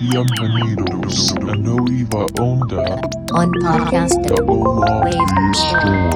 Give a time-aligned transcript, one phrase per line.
[0.00, 3.00] Bienvenidos a Nueva Onda,
[3.32, 5.10] on podcast the Wave
[5.54, 6.10] Store.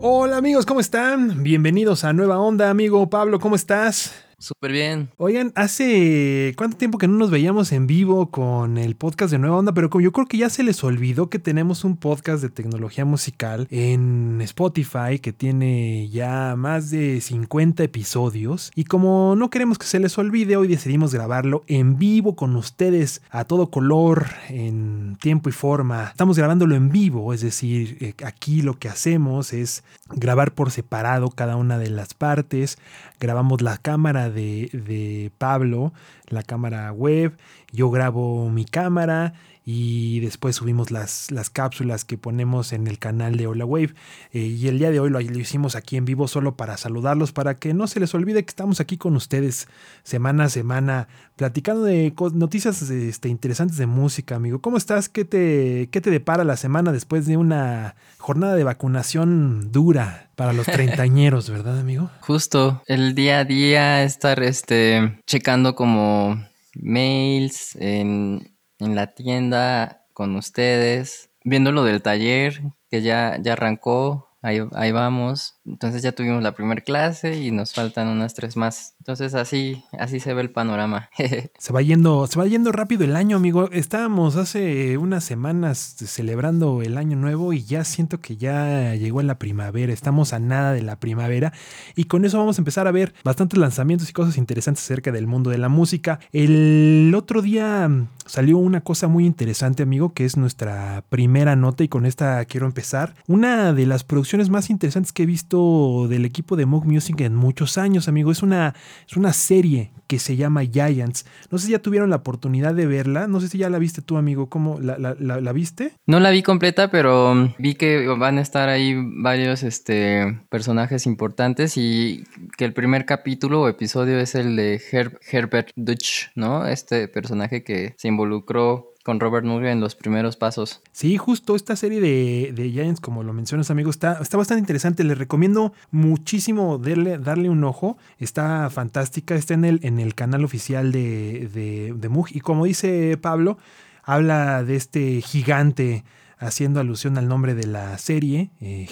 [0.00, 1.42] Hola amigos, ¿cómo están?
[1.42, 4.12] Bienvenidos a Nueva Onda, amigo Pablo, ¿cómo estás?
[4.40, 5.10] Súper bien.
[5.18, 9.58] Oigan, hace cuánto tiempo que no nos veíamos en vivo con el podcast de Nueva
[9.58, 12.48] Onda, pero como yo creo que ya se les olvidó que tenemos un podcast de
[12.48, 19.76] tecnología musical en Spotify que tiene ya más de 50 episodios y como no queremos
[19.76, 25.18] que se les olvide, hoy decidimos grabarlo en vivo con ustedes a todo color, en
[25.20, 26.08] tiempo y forma.
[26.08, 31.28] Estamos grabándolo en vivo, es decir, eh, aquí lo que hacemos es grabar por separado
[31.28, 32.78] cada una de las partes,
[33.20, 35.92] grabamos la cámara de, de Pablo,
[36.28, 37.36] la cámara web,
[37.70, 39.34] yo grabo mi cámara
[39.72, 43.94] y después subimos las, las cápsulas que ponemos en el canal de Hola Wave.
[44.32, 47.30] Eh, y el día de hoy lo, lo hicimos aquí en vivo solo para saludarlos,
[47.30, 49.68] para que no se les olvide que estamos aquí con ustedes
[50.02, 51.06] semana a semana
[51.36, 54.60] platicando de noticias este, interesantes de música, amigo.
[54.60, 55.08] ¿Cómo estás?
[55.08, 60.52] ¿Qué te, ¿Qué te depara la semana después de una jornada de vacunación dura para
[60.52, 62.10] los treintañeros, verdad, amigo?
[62.22, 68.49] Justo el día a día estar este checando como mails en,
[68.80, 74.92] en la tienda con ustedes, viendo lo del taller que ya, ya arrancó, ahí, ahí
[74.92, 75.59] vamos.
[75.70, 78.94] Entonces ya tuvimos la primera clase y nos faltan unas tres más.
[78.98, 81.08] Entonces así, así se ve el panorama.
[81.58, 83.70] Se va yendo, se va yendo rápido el año, amigo.
[83.70, 89.38] Estábamos hace unas semanas celebrando el año nuevo y ya siento que ya llegó la
[89.38, 89.92] primavera.
[89.92, 91.52] Estamos a nada de la primavera
[91.94, 95.26] y con eso vamos a empezar a ver bastantes lanzamientos y cosas interesantes acerca del
[95.26, 96.18] mundo de la música.
[96.32, 97.88] El otro día
[98.26, 102.66] salió una cosa muy interesante, amigo, que es nuestra primera nota y con esta quiero
[102.66, 103.14] empezar.
[103.26, 105.59] Una de las producciones más interesantes que he visto
[106.08, 108.30] del equipo de Moog Music en muchos años, amigo.
[108.32, 108.74] Es una,
[109.08, 111.24] es una serie que se llama Giants.
[111.50, 113.26] No sé si ya tuvieron la oportunidad de verla.
[113.28, 114.48] No sé si ya la viste tú, amigo.
[114.48, 115.92] ¿Cómo la, la- viste?
[116.06, 121.06] No la vi completa, pero mm, vi que van a estar ahí varios este, personajes
[121.06, 122.24] importantes y
[122.56, 126.66] que el primer capítulo o episodio es el de Her- Herbert Dutch, ¿no?
[126.66, 130.82] Este personaje que se involucró con Robert Moog en los primeros pasos.
[130.92, 135.04] Sí, justo esta serie de, de Giants, como lo mencionas, amigo, está, está bastante interesante.
[135.04, 137.96] Les recomiendo muchísimo darle, darle un ojo.
[138.18, 139.34] Está fantástica.
[139.34, 142.26] Está en el, en el canal oficial de, de, de Moog.
[142.30, 143.58] Y como dice Pablo,
[144.02, 146.04] habla de este gigante
[146.40, 148.86] haciendo alusión al nombre de la serie, eh,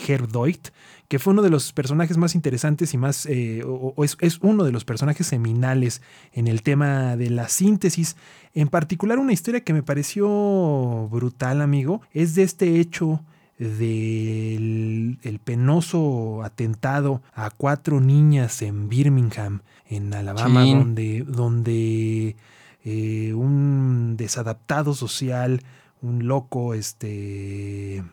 [1.09, 4.39] que fue uno de los personajes más interesantes y más, eh, o, o es, es
[4.43, 6.03] uno de los personajes seminales
[6.33, 8.17] en el tema de la síntesis.
[8.55, 13.25] En particular, una historia que me pareció brutal, amigo, es de este hecho
[13.59, 22.37] del el penoso atentado a cuatro niñas en Birmingham, en Alabama, donde, donde
[22.85, 25.63] eh, un desadaptado social,
[26.03, 28.05] un loco, este,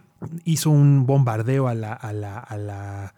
[0.43, 3.13] hizo un bombardeo a la, a la, a la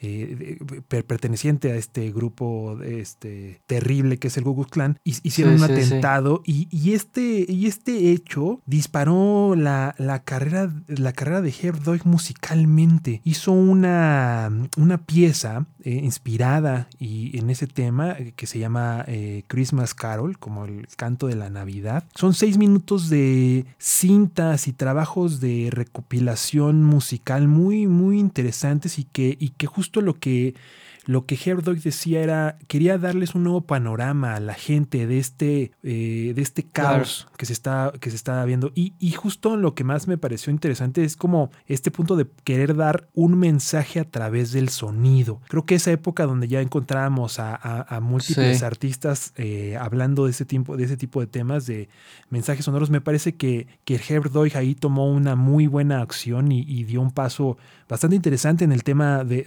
[0.00, 0.58] eh,
[0.88, 4.64] per- perteneciente a este grupo este, terrible que es el Ku
[5.04, 5.86] hi- hicieron Sí, un sí, sí.
[5.88, 11.82] atentado y, y este, y este hecho disparó la, la carrera, la carrera de Herb
[11.82, 13.20] Doig musicalmente.
[13.24, 19.44] Hizo una, una pieza eh, inspirada y en ese tema eh, que se llama eh,
[19.46, 22.04] Christmas Carol, como el canto de la Navidad.
[22.14, 29.36] Son seis minutos de cintas y trabajos de recopilación musical muy, muy interesantes y que,
[29.38, 30.54] y que justo lo que,
[31.04, 35.70] lo que Herdock decía era, quería darles un nuevo panorama a la gente de este,
[35.84, 38.72] eh, de este caos que, se está, que se está viendo.
[38.74, 42.74] Y, y justo lo que más me pareció interesante es como este punto de querer
[42.74, 45.40] dar un mensaje a través del sonido.
[45.46, 48.64] Creo que esa época donde ya encontrábamos a, a- a múltiples Sí.
[48.64, 51.88] artistas eh, hablando de ese, tipo, de ese tipo de temas, de
[52.30, 56.62] mensajes sonoros, me parece que, que Herb Doig ahí tomó una muy buena acción y,
[56.62, 57.58] y dio un paso
[57.88, 59.44] bastante interesante en el tema de,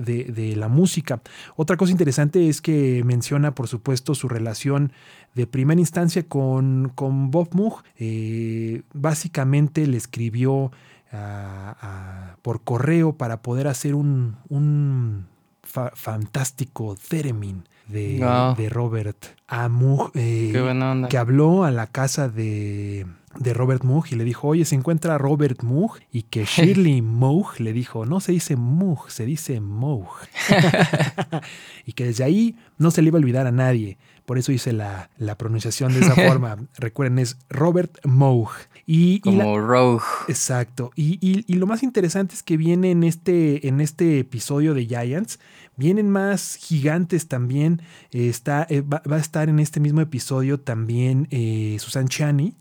[0.55, 1.21] la música.
[1.55, 4.91] Otra cosa interesante es que menciona, por supuesto, su relación
[5.35, 7.83] de primera instancia con, Bob Moog.
[7.97, 10.71] Eh, básicamente le escribió
[11.11, 15.27] a- a- por correo para poder hacer un, un
[15.63, 20.11] fa- fantástico theremin de, de Robert a Moog.
[20.15, 21.07] eh, Qué buena onda.
[21.09, 23.05] que habló a la casa de,
[23.39, 27.59] de Robert Moog y le dijo, oye, se encuentra Robert Moog y que Shirley Moog
[27.59, 30.07] le dijo, no se dice Moog, se dice Moog.
[31.85, 33.97] y que desde ahí no se le iba a olvidar a nadie.
[34.29, 36.55] Por eso hice la, la pronunciación de esa forma.
[36.77, 38.51] Recuerden, es Robert Moog.
[38.85, 40.03] Y, y la- Como Rogue.
[40.27, 40.91] Exacto.
[40.95, 44.85] Y, y- y lo más interesante es que viene en este, en este episodio de
[44.85, 45.39] Giants,
[45.77, 47.81] vienen más gigantes también.
[48.11, 52.55] Eh, está, eh, va, va a estar en este mismo episodio también eh, Susan Chani,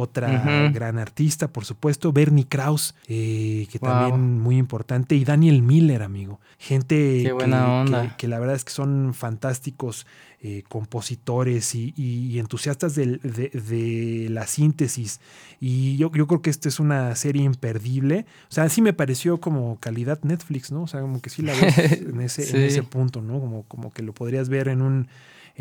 [0.00, 2.12] otra gran artista, por supuesto.
[2.12, 3.90] Bernie Krause, eh, que Wow.
[3.90, 5.14] también muy importante.
[5.14, 6.40] Y Daniel Miller, amigo.
[6.58, 8.02] Gente Qué buena que, onda.
[8.10, 10.06] que- que la verdad es que son fantásticos
[10.42, 15.20] eh, compositores y, y- y entusiastas de, de la síntesis.
[15.60, 18.24] Y yo, yo creo que esta es una serie imperdible.
[18.48, 20.84] O sea, sí me pareció como calidad Netflix, ¿no?
[20.84, 23.38] O sea, como que sí la ves en ese, en ese punto, ¿no?
[23.38, 25.08] Como, como que lo podrías ver en un,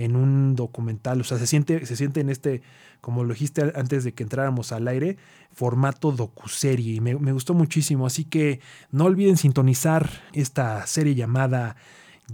[0.03, 1.21] en un documental.
[1.21, 2.61] O sea, se siente, se siente en este,
[3.01, 5.17] como lo dijiste antes de que entráramos al aire,
[5.51, 6.95] formato docuserie.
[6.95, 8.05] Y me, me gustó muchísimo.
[8.05, 8.59] Así que
[8.91, 11.75] no olviden sintonizar esta serie llamada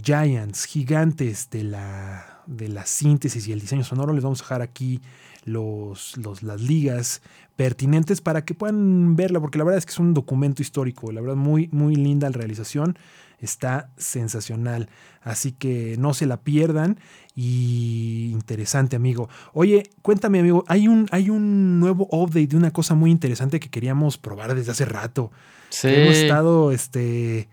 [0.02, 4.12] Giants, gigantes de la, de la síntesis y el diseño sonoro.
[4.12, 5.00] Les vamos a dejar aquí
[5.44, 7.22] los, los- las ligas
[7.56, 11.20] pertinentes para que puedan verla, porque la verdad es que es un documento histórico, la
[11.22, 12.98] verdad muy, muy linda la realización,
[13.40, 14.88] está sensacional,
[15.22, 16.98] así que no se la pierdan
[17.34, 19.28] y interesante amigo.
[19.52, 23.70] Oye, cuéntame amigo, hay un, hay un nuevo update de una cosa muy interesante que
[23.70, 25.30] queríamos probar desde hace rato.
[25.68, 25.88] Sí.
[25.88, 27.48] que hemos estado este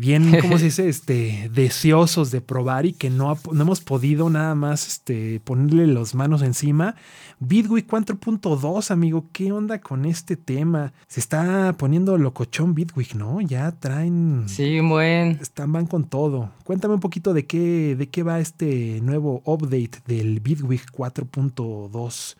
[0.00, 0.88] bien, ¿cómo se dice?
[0.88, 5.86] Este, deseosos de probar y que no, ha- no hemos podido nada más este, ponerle
[5.86, 6.96] las manos encima.
[7.38, 10.92] Bitwig 4.2, amigo, ¿qué onda con este tema?
[11.06, 13.40] Se está poniendo locochón Bitwig, ¿no?
[13.40, 14.44] Ya traen...
[14.46, 15.38] Sí, un buen.
[15.40, 16.50] Están, van con todo.
[16.64, 22.36] Cuéntame un poquito de qué, de qué va este nuevo update del Bitwig 4.2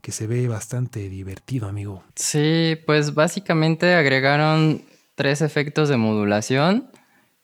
[0.00, 2.04] que se ve bastante divertido, amigo.
[2.14, 4.82] Sí, pues básicamente agregaron
[5.16, 6.88] tres efectos de modulación,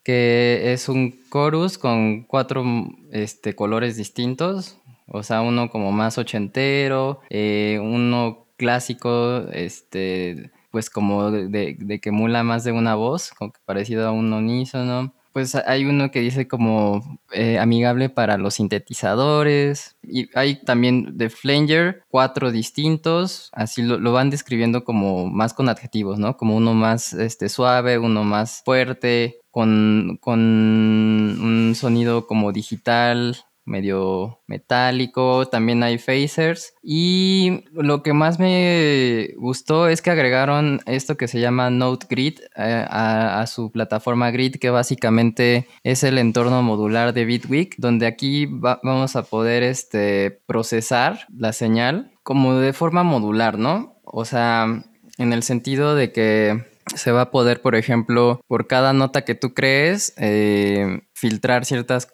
[0.05, 2.65] que es un chorus con cuatro
[3.13, 11.31] este, colores distintos, o sea, uno como más ochentero, eh, uno clásico, este, pues como
[11.31, 15.15] de, de- que emula más de una voz, como que parecido a un unísono.
[15.33, 19.97] Pues hay uno que dice como eh, amigable para los sintetizadores.
[20.03, 23.51] Y hay también de Flanger, cuatro distintos.
[23.53, 26.37] Así lo, lo van describiendo como más con adjetivos, ¿no?
[26.37, 34.41] Como uno más este, suave, uno más fuerte, con, con un sonido como digital, medio
[34.47, 41.29] metálico, también hay phasers y lo que más me gustó es que agregaron esto que
[41.29, 47.13] se llama Note Grid eh, a, su plataforma Grid que básicamente es el entorno modular
[47.13, 53.03] de Bitwig donde aquí va- vamos a poder este, procesar la señal como de forma
[53.03, 54.01] modular, ¿no?
[54.05, 54.85] O sea,
[55.19, 56.65] en el sentido de que
[56.95, 62.09] se va a poder, por ejemplo, por cada nota que tú crees, eh, filtrar ciertas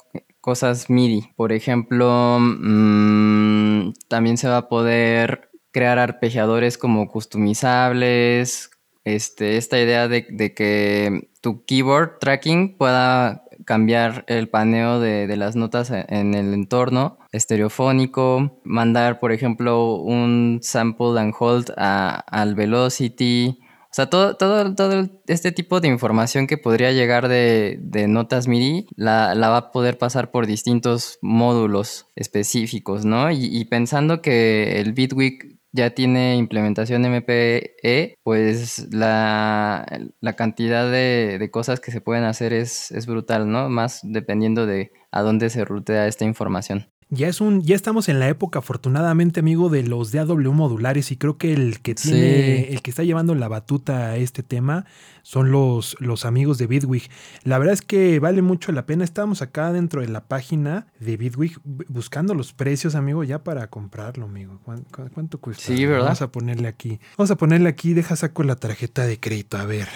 [0.49, 1.31] cosas MIDI.
[1.37, 8.71] Por ejemplo, mm, también se va a poder crear arpegiadores como customizables.
[9.05, 10.25] Este, esta idea de,
[10.55, 17.19] que tu keyboard tracking pueda cambiar el paneo de, las notas en, en el entorno
[17.31, 23.59] estereofónico, mandar, por ejemplo, un sample and hold al velocity.
[23.91, 28.87] O sea, todo, todo, todo este tipo de información que podría llegar de, notas MIDI
[28.97, 33.31] la, va a poder pasar por distintos módulos específicos, ¿no?
[33.31, 39.87] Y, y pensando que el Bitwig ya tiene implementación MPE, pues la,
[40.21, 43.69] la cantidad de, de cosas que se pueden hacer es, es brutal, ¿no?
[43.69, 46.91] Más dependiendo de a dónde se rutea esta información.
[47.11, 51.17] Ya es un, ya estamos en la época, afortunadamente, amigo, de los DAW modulares, y
[51.17, 52.11] creo que el que Sí.
[52.11, 54.85] tiene, el que está llevando la batuta a este tema
[55.23, 57.05] son los, los amigos de Bitwig.
[57.45, 59.05] La verdad es que vale mucho la pena.
[59.05, 63.69] Estábamos acá dentro de la página de Bitwig bu- buscando los precios, amigo, ya para
[63.69, 64.61] comprarlo, amigo.
[64.65, 65.65] ¿Cuán- cu- ¿Cuánto, cuesta?
[65.65, 66.05] Sí, ¿verdad?
[66.05, 67.01] Vamos a ponerle aquí.
[67.17, 69.89] Vamos a ponerle aquí, deja saco la tarjeta de crédito, a ver.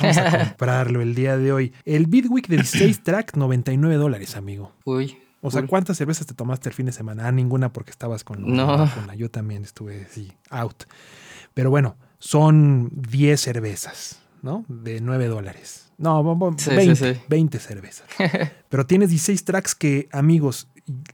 [0.00, 0.22] Vamos a
[0.56, 1.72] comprarlo el día de hoy.
[1.84, 4.70] El Bitwig de 16 track, 99 dólares, amigo.
[4.84, 5.16] Uy.
[5.44, 5.66] O sea.
[5.66, 7.26] ¿cuántas cervezas te tomaste el fin de semana?
[7.28, 8.66] Ah, ninguna porque estabas con, No.
[8.94, 9.14] con la.
[9.14, 10.84] Yo también estuve así, out.
[11.54, 14.64] Pero bueno, son 10 cervezas, ¿no?
[14.68, 15.92] De 9 dólares.
[15.98, 17.20] No, bo- bo- Sí, sí, 20, sí.
[17.28, 18.06] 20 cervezas.
[18.68, 20.68] Pero tienes 16 tracks que, amigos,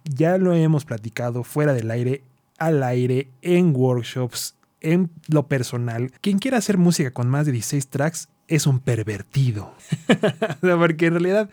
[0.05, 2.23] ya lo hemos platicado fuera del aire,
[2.59, 6.13] al aire, en workshops, en lo personal.
[6.21, 9.73] Quien quiera hacer música con más de 16 tracks es un pervertido.
[10.61, 11.51] Porque en realidad,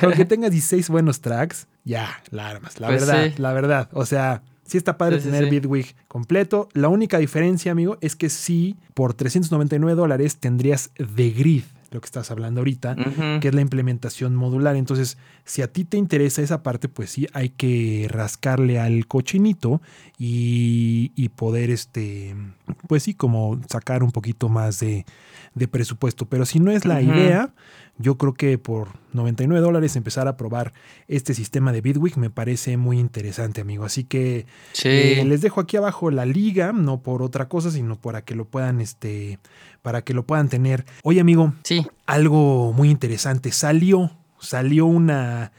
[0.00, 2.78] con que tengas 16 buenos tracks, ya, la armas.
[2.78, 3.42] La Pues verdad, sí.
[3.42, 3.88] la verdad.
[3.92, 5.50] O sea, sí está padre sí, tener sí.
[5.50, 6.68] Bitwig completo.
[6.72, 11.64] La única diferencia, amigo, es que sí, por 399 dólares tendrías The Grid.
[11.94, 12.96] Lo que estás hablando ahorita,
[13.40, 14.74] que es la implementación modular.
[14.74, 19.80] Entonces, si a ti te interesa esa parte, pues sí, hay que rascarle al cochinito
[20.18, 22.34] y, y poder, este,
[22.88, 25.06] pues sí, como sacar un poquito más de,
[25.54, 26.26] de presupuesto.
[26.26, 27.54] Pero si no es la idea,
[27.98, 30.72] yo creo que por 99 dólares empezar a probar
[31.06, 33.84] este sistema de Bitwig me parece muy interesante, amigo.
[33.84, 34.88] Así que Sí.
[34.88, 38.46] eh, les dejo aquí abajo la liga, no por otra cosa, sino para que lo
[38.46, 39.38] puedan, este,
[39.82, 40.84] para que lo puedan tener.
[41.04, 41.86] Oye, amigo, Sí.
[42.06, 43.52] algo muy interesante.
[43.52, 44.10] Salió,
[44.40, 45.52] salió una,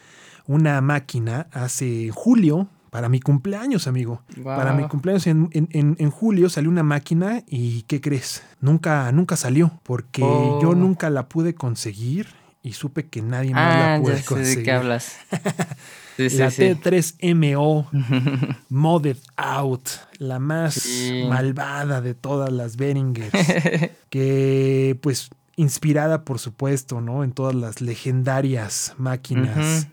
[0.46, 2.68] una máquina hace julio.
[2.96, 4.22] Para mi cumpleaños, amigo.
[4.42, 8.42] Para mi cumpleaños en, en- en- en julio salió una máquina y ¿qué crees?
[8.62, 10.60] Nunca, nunca salió porque Oh.
[10.62, 12.28] yo nunca la pude conseguir
[12.64, 14.58] y supe que nadie más Ah, la puede ya sé conseguir.
[14.60, 15.18] de qué hablas.
[16.16, 16.62] Sí, sí, la sí.
[16.62, 17.88] T3MO
[18.70, 21.26] Modded Out, la más Sí.
[21.28, 23.32] malvada de todas las Behringers,
[24.10, 27.26] que pues inspirada por supuesto, ¿no?
[27.26, 29.88] En todas las legendarias máquinas.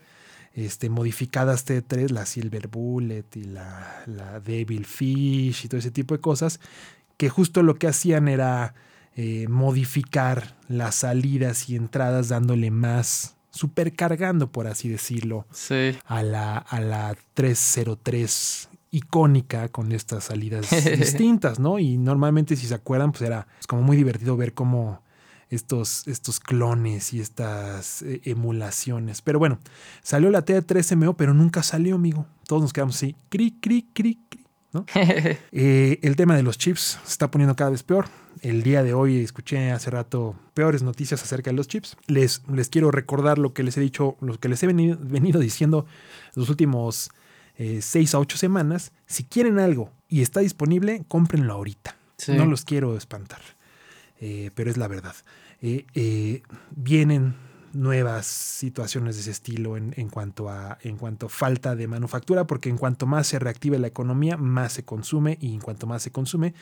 [0.53, 6.13] Este, modificadas T3, la Silver Bullet y la, la Devil Fish y todo ese tipo
[6.15, 6.59] de cosas,
[7.17, 8.73] que justo lo que hacían era
[9.15, 15.95] eh, modificar las salidas y entradas dándole más, supercargando, por así decirlo, Sí.
[16.05, 21.77] a la, a la 303 icónica con estas salidas distintas, ¿no?
[21.79, 25.02] Y normalmente, si se acuerdan, pues era es como muy divertido ver cómo
[25.55, 29.21] estos, estos clones y estas eh, emulaciones.
[29.21, 29.59] Pero bueno,
[30.01, 32.25] salió la T3MO, pero nunca salió, amigo.
[32.47, 34.85] Todos nos quedamos así, cri, cri, cri, cri, ¿no?
[35.51, 38.07] Eh, el tema de los chips se está poniendo cada vez peor.
[38.41, 41.95] El día de hoy escuché hace rato peores noticias acerca de los chips.
[42.07, 45.39] Les, les quiero recordar lo que les he dicho, lo que les he venido, venido
[45.39, 45.85] diciendo
[46.35, 47.11] los últimos
[47.57, 48.91] eh, seis a ocho semanas.
[49.05, 51.95] Si quieren algo y está disponible, cómprenlo ahorita.
[52.17, 52.33] Sí.
[52.33, 53.41] No los quiero espantar,
[54.19, 55.15] eh, pero es la verdad.
[55.63, 56.43] Eh, eh,
[56.75, 57.35] vienen
[57.71, 62.69] nuevas situaciones de ese estilo en, en cuanto a en cuanto falta de manufactura, porque
[62.69, 66.11] en cuanto más se reactive la economía, más se consume, y en cuanto más se
[66.11, 66.53] consume,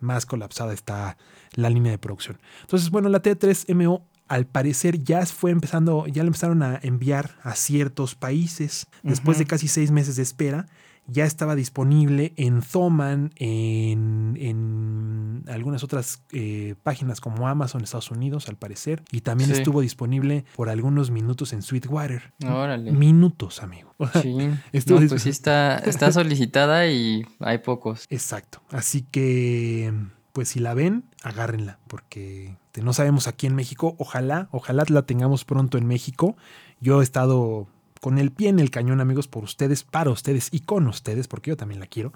[0.00, 1.18] más colapsada está
[1.52, 2.38] la línea de producción.
[2.62, 7.54] Entonces, bueno, la T3MO al parecer ya fue empezando, ya la empezaron a enviar a
[7.54, 8.86] ciertos países.
[9.02, 10.66] Después de casi seis meses de espera,
[11.08, 18.48] ya estaba disponible en Thoman, en, en algunas otras eh, páginas como Amazon, Estados Unidos,
[18.48, 19.02] al parecer.
[19.12, 19.56] Y también Sí.
[19.58, 22.32] estuvo disponible por algunos minutos en Sweetwater.
[22.44, 22.90] Órale.
[22.92, 23.94] Minutos, amigo.
[24.22, 24.36] Sí.
[24.72, 28.06] Estuvo No, dis- pues sí está, está solicitada y hay pocos.
[28.10, 28.60] Exacto.
[28.70, 29.92] Así que,
[30.32, 33.94] pues si la ven, agárrenla, porque te- no sabemos aquí en México.
[33.98, 36.36] Ojalá, ojalá la tengamos pronto en México.
[36.80, 37.68] Yo he estado
[38.00, 41.50] con el pie en el cañón, amigos, por ustedes, para ustedes y con ustedes, porque
[41.50, 42.12] yo también la quiero,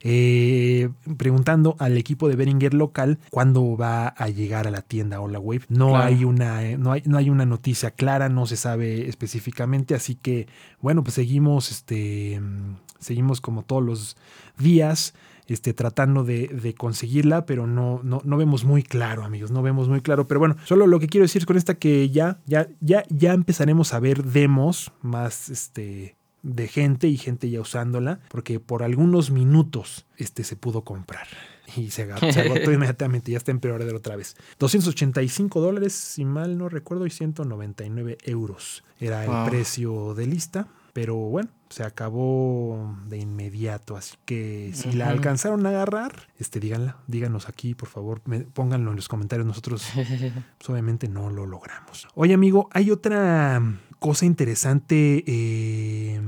[0.00, 5.38] eh, preguntando al equipo de Beringer local cuándo va a llegar a la tienda Hola
[5.38, 5.62] Wave.
[5.68, 6.04] No Claro.
[6.04, 10.14] hay una, eh, no hay, no hay una noticia clara, no se sabe específicamente, así
[10.14, 10.46] que,
[10.80, 14.16] bueno, pues seguimos, este, mm, seguimos como todos los
[14.58, 15.14] días
[15.48, 19.88] este, tratando de, de conseguirla, pero no, no, no vemos muy claro, amigos, no vemos
[19.88, 20.26] muy claro.
[20.26, 23.92] Pero bueno, solo lo que quiero decir con esta que ya, ya, ya, ya empezaremos
[23.94, 30.06] a ver demos más este, de gente y gente ya usándola, porque por algunos minutos
[30.16, 31.26] este, se pudo comprar.
[31.76, 34.36] Y se, agotó inmediatamente, ya está en preorden otra vez.
[34.58, 39.46] 285 dólares, si mal no recuerdo, y 199 euros era el Wow.
[39.48, 40.68] precio de lista.
[40.92, 43.96] Pero bueno, se acabó de inmediato.
[43.96, 48.90] Así que si la alcanzaron a agarrar, este, díganla, díganos aquí, por favor, me- pónganlo
[48.90, 49.46] en los comentarios.
[49.46, 52.08] Nosotros pues, obviamente no lo logramos.
[52.14, 53.62] Oye, amigo, hay otra
[53.98, 56.20] cosa interesante, eh,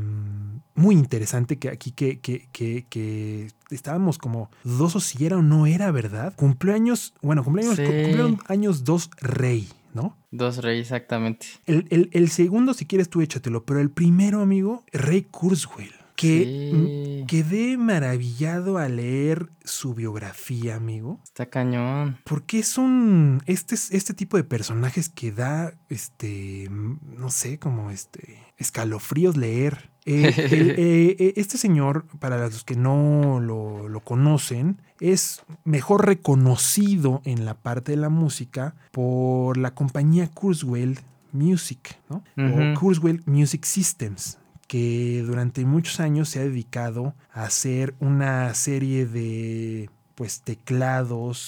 [0.76, 5.42] muy interesante que aquí que, que, que, que estábamos como dos o si era o
[5.42, 6.32] no era, ¿verdad?
[6.36, 7.84] Cumpleaños, bueno, cumpleaños, Sí.
[7.84, 10.16] cumplieron años dos rey, ¿no?
[10.30, 11.46] Dos reyes, exactamente.
[11.66, 15.92] El, el- el segundo, si quieres tú échatelo, pero el primero, amigo, Rey Kurzweil.
[16.16, 17.24] Que Sí.
[17.26, 21.18] quedé maravillado al leer su biografía, amigo.
[21.24, 22.18] Está cañón.
[22.24, 23.42] Porque es un.
[23.46, 25.74] Este, es- este tipo de personajes que da.
[25.88, 26.68] Este.
[26.70, 28.38] No sé, como este.
[28.58, 29.90] escalofríos leer.
[30.06, 36.06] Eh, el- eh, eh, este señor, para los que no lo, lo conocen, es mejor
[36.06, 41.00] reconocido en la parte de la música por la compañía Kurzweil
[41.32, 42.22] Music, ¿no?
[42.36, 42.78] O.
[42.78, 49.90] Kurzweil Music Systems que durante muchos años se ha dedicado a hacer una serie de
[50.14, 51.38] pues teclados,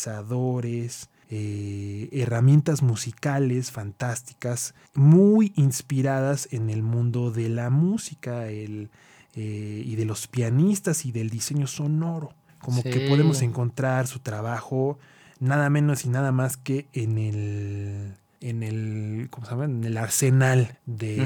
[0.00, 8.90] sintetizadores, eh, herramientas musicales fantásticas, muy inspiradas en el mundo de la música el,
[9.34, 12.34] eh, y de los pianistas y del diseño sonoro.
[12.60, 14.98] Como que podemos encontrar su trabajo
[15.38, 19.64] nada menos y nada más que en el en el ¿cómo se llama?
[19.66, 21.16] en el arsenal de,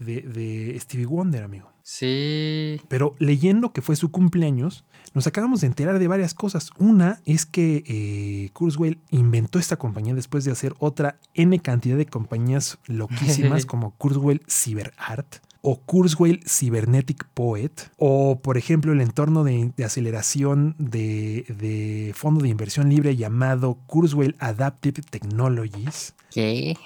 [0.00, 1.70] de- de Stevie Wonder, amigo.
[1.82, 2.80] Sí.
[2.88, 6.70] Pero leyendo que fue su cumpleaños, nos acabamos de enterar de varias cosas.
[6.78, 12.06] Una es que eh, Kurzweil inventó esta compañía después de hacer otra N cantidad de
[12.06, 19.72] compañías loquísimas como Kurzweil CyberArt o Kurzweil Cybernetic Poet o por ejemplo el entorno de,
[19.76, 26.14] de aceleración de, de fondo de inversión libre llamado Kurzweil Adaptive Technologies.
[26.30, 26.76] ¿Qué?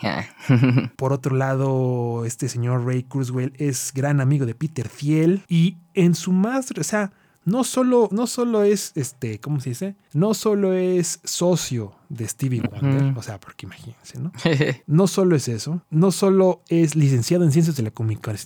[0.96, 6.14] Por otro lado, este señor Ray Kurzweil es gran amigo de Peter Thiel y en
[6.14, 7.12] su más, o sea,
[7.44, 9.96] no solo, no solo es, este, ¿cómo se dice?
[10.14, 14.32] No solo es socio de Stevie Wonder, o sea, porque imagínense, ¿no?
[14.86, 17.92] No solo es eso, no solo es licenciado en ciencias de la,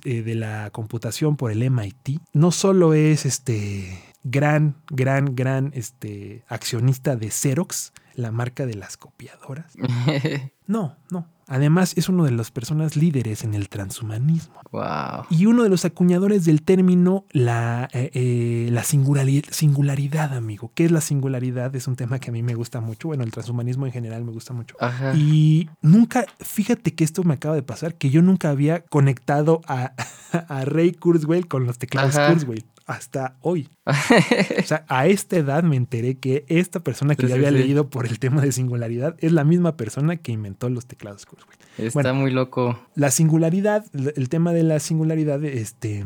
[0.04, 6.44] eh, de la computación por el MIT, no solo es este gran, gran, gran este,
[6.48, 9.72] accionista de Xerox, la marca de las copiadoras.
[10.66, 11.26] No, no.
[11.48, 15.24] Además es uno de las personas líderes en el transhumanismo wow.
[15.30, 20.70] y uno de los acuñadores del término la, eh, eh, la singulari- singularidad, amigo.
[20.74, 21.74] ¿Qué es la singularidad?
[21.74, 23.08] Es un tema que a mí me gusta mucho.
[23.08, 24.76] Bueno, el transhumanismo en general me gusta mucho.
[24.80, 25.14] Ajá.
[25.16, 29.92] Y nunca, fíjate que esto me acaba de pasar, que yo nunca había conectado a,
[30.48, 32.14] a Ray Kurzweil con los teclados.
[32.18, 33.68] Kurzweil hasta hoy.
[34.58, 37.54] O sea, a esta edad me enteré que esta persona que Sí, ya había sí.
[37.58, 41.58] leído por el tema de singularidad es la misma persona que inventó los teclados Kurzweil.
[41.78, 42.14] Está bueno.
[42.14, 42.78] muy loco.
[42.96, 46.04] La singularidad, el tema de la singularidad, este,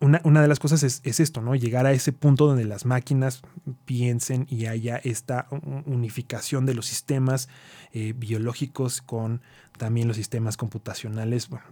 [0.00, 1.54] una, una de las cosas es, es esto, ¿no?
[1.54, 3.42] Llegar a ese punto donde las máquinas
[3.84, 5.46] piensen y haya esta
[5.86, 7.48] unificación de los sistemas
[7.92, 9.42] eh, biológicos con
[9.78, 11.48] también los sistemas computacionales.
[11.48, 11.64] Bueno,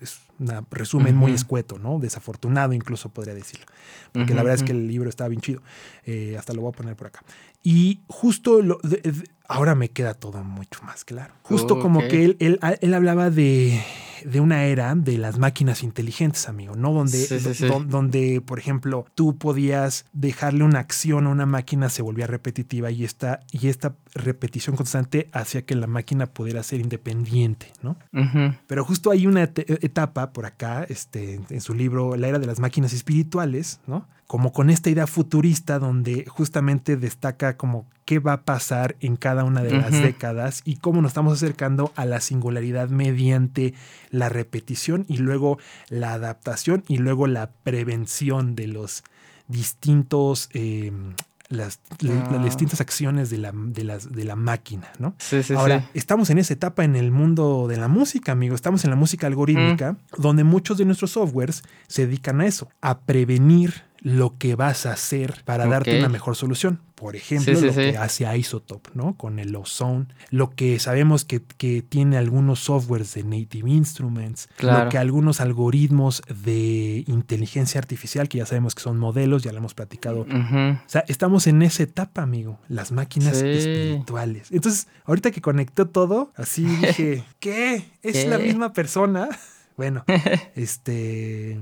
[0.00, 1.98] es un resumen muy escueto, ¿no?
[1.98, 3.66] Desafortunado incluso podría decirlo.
[4.12, 5.62] Porque la verdad es que el libro estaba bien chido.
[6.04, 7.22] Eh, hasta lo voy a poner por acá.
[7.62, 11.34] Y justo lo- de- de- ahora me queda todo mucho más claro.
[11.42, 13.82] Justo como que él, él, él hablaba de,
[14.24, 16.92] de una era de las máquinas inteligentes, amigo, ¿no?
[16.92, 17.66] Donde, Sí, sí, do- sí.
[17.66, 22.90] don- donde, por ejemplo, tú podías dejarle una acción a una máquina, se volvía repetitiva
[22.90, 27.96] y esta, y esta repetición constante hacía que la máquina pudiera ser independiente, ¿no?
[28.66, 29.68] Pero justo hay una et-
[30.32, 34.06] por acá, este, en- su libro La era de las máquinas espirituales, ¿no?
[34.26, 39.44] Como con esta idea futurista donde justamente destaca como qué va a pasar en cada
[39.44, 43.74] una de las décadas y cómo nos estamos acercando a la singularidad mediante
[44.10, 45.58] la repetición y luego
[45.90, 49.04] la adaptación y luego la prevención de los
[49.56, 50.48] distintos...
[50.54, 50.92] eh,
[51.48, 52.28] las, Ah.
[52.32, 55.14] las distintas acciones de la, de las, de la máquina, ¿no?
[55.18, 55.86] Sí, sí, Ahora, sí.
[55.94, 58.54] estamos en esa etapa en el mundo de la música, amigo.
[58.54, 62.98] Estamos en la música algorítmica, donde muchos de nuestros softwares se dedican a eso, a
[63.00, 66.80] prevenir lo que vas a hacer para darte una mejor solución.
[66.94, 67.78] Por ejemplo, Sí, sí, lo sí.
[67.78, 69.16] que hace Isotope, ¿no?
[69.18, 74.56] Con el Ozone, lo que sabemos que, que tiene algunos softwares de Native Instruments, lo
[74.56, 74.88] Claro.
[74.88, 79.74] que algunos algoritmos de inteligencia artificial, que ya sabemos que son modelos, ya lo hemos
[79.74, 82.58] platicado o sea, estamos en esa etapa, amigo.
[82.68, 84.50] Las máquinas espirituales.
[84.50, 87.84] Entonces, ahorita que conectó todo, así dije, ¿qué?
[88.02, 88.28] ¿Es ¿Qué?
[88.28, 89.28] la misma persona?
[89.76, 90.06] Bueno,
[90.54, 91.58] este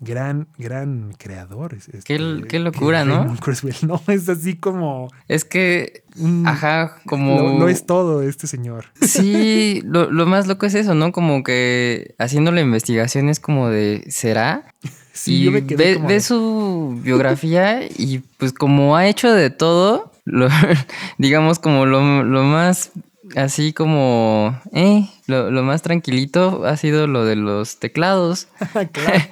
[0.00, 1.74] gran, gran creador.
[1.74, 3.24] es- este, Qué- qué locura, ¿no?
[3.82, 7.36] No, es así como Es que, un- ajá, como...
[7.38, 8.86] lo, lo es todo este señor.
[9.00, 11.12] Sí, lo, lo más loco es eso, ¿no?
[11.12, 14.64] Como que haciendo la investigación es como de, ¿será?
[15.12, 19.06] Sí, y yo me quedé ve, como ve de- su biografía y pues como ha
[19.06, 20.48] hecho de todo, lo-
[21.18, 22.90] digamos como lo, lo más
[23.36, 28.48] así como, eh, lo, lo más tranquilito ha sido lo de los teclados.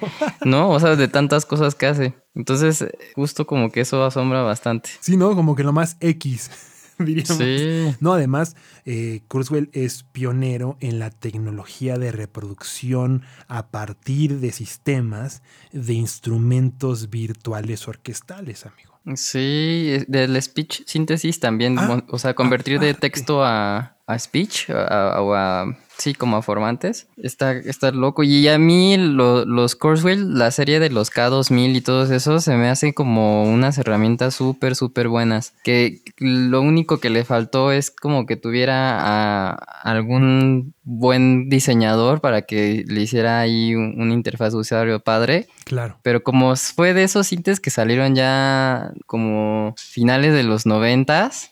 [0.45, 0.69] ¿no?
[0.69, 2.13] O sea, de tantas cosas que hace.
[2.35, 4.89] Entonces, justo como que eso asombra bastante.
[4.99, 5.35] Sí, ¿no?
[5.35, 6.49] Como que lo más X,
[6.99, 7.37] diríamos.
[7.37, 7.95] Sí.
[7.99, 15.43] No, además, eh, Kurzweil es pionero en la tecnología de reproducción a partir de sistemas
[15.71, 18.92] de instrumentos virtuales orquestales, amigo.
[19.15, 23.09] Sí, es- del speech síntesis también, Ah, o sea, convertir de aparte.
[23.09, 28.23] texto a, a speech a- o a, sí, como a formantes, está, está loco.
[28.23, 32.55] Y a mí lo- los Coursewell, la serie de los K2000 y todos esos, se
[32.55, 35.53] me hacen como unas herramientas súper, súper buenas.
[35.63, 39.53] Que lo único que le faltó es como que tuviera a
[39.83, 45.47] algún buen diseñador para que le hiciera ahí un- una interfaz de usuario padre.
[45.63, 45.97] Claro.
[46.03, 51.51] Pero como fue de esos sintes que salieron ya como finales de los noventas,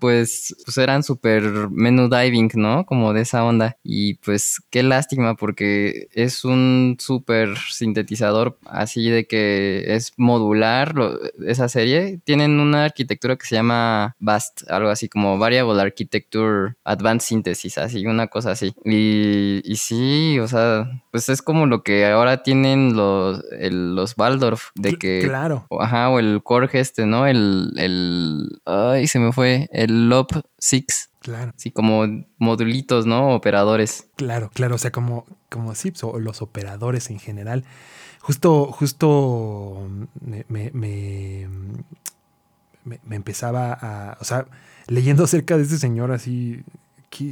[0.00, 2.84] pues, pues eran súper menu diving, ¿no?
[2.86, 3.76] Como de esa onda.
[3.84, 11.18] Y pues qué lástima porque es un súper sintetizador así de que es modular lo-
[11.46, 12.20] esa serie.
[12.24, 18.06] Tienen una arquitectura que se llama BAST, algo así como Variable Architecture Advanced Synthesis, así
[18.06, 18.72] una cosa así.
[18.84, 24.14] Y, y sí, o sea, pues es como lo que ahora tienen los, el- los
[24.16, 25.22] Waldorf, de que...
[25.24, 25.66] Claro.
[25.80, 27.26] Ajá, o el Korg este, ¿no?
[27.26, 28.60] El, el...
[28.64, 29.68] Ay, se me fue.
[29.72, 31.10] El LOP 6.
[31.22, 32.04] Claro, Sí, como
[32.38, 33.34] modulitos, ¿no?
[33.34, 34.08] Operadores.
[34.16, 34.74] claro, claro.
[34.74, 37.64] O sea, como, como SIPs o los operadores en general.
[38.20, 39.88] Justo, justo
[40.20, 41.48] me, me, me,
[42.84, 44.18] me- empezaba a.
[44.20, 44.46] O sea,
[44.88, 46.62] leyendo acerca de este señor así.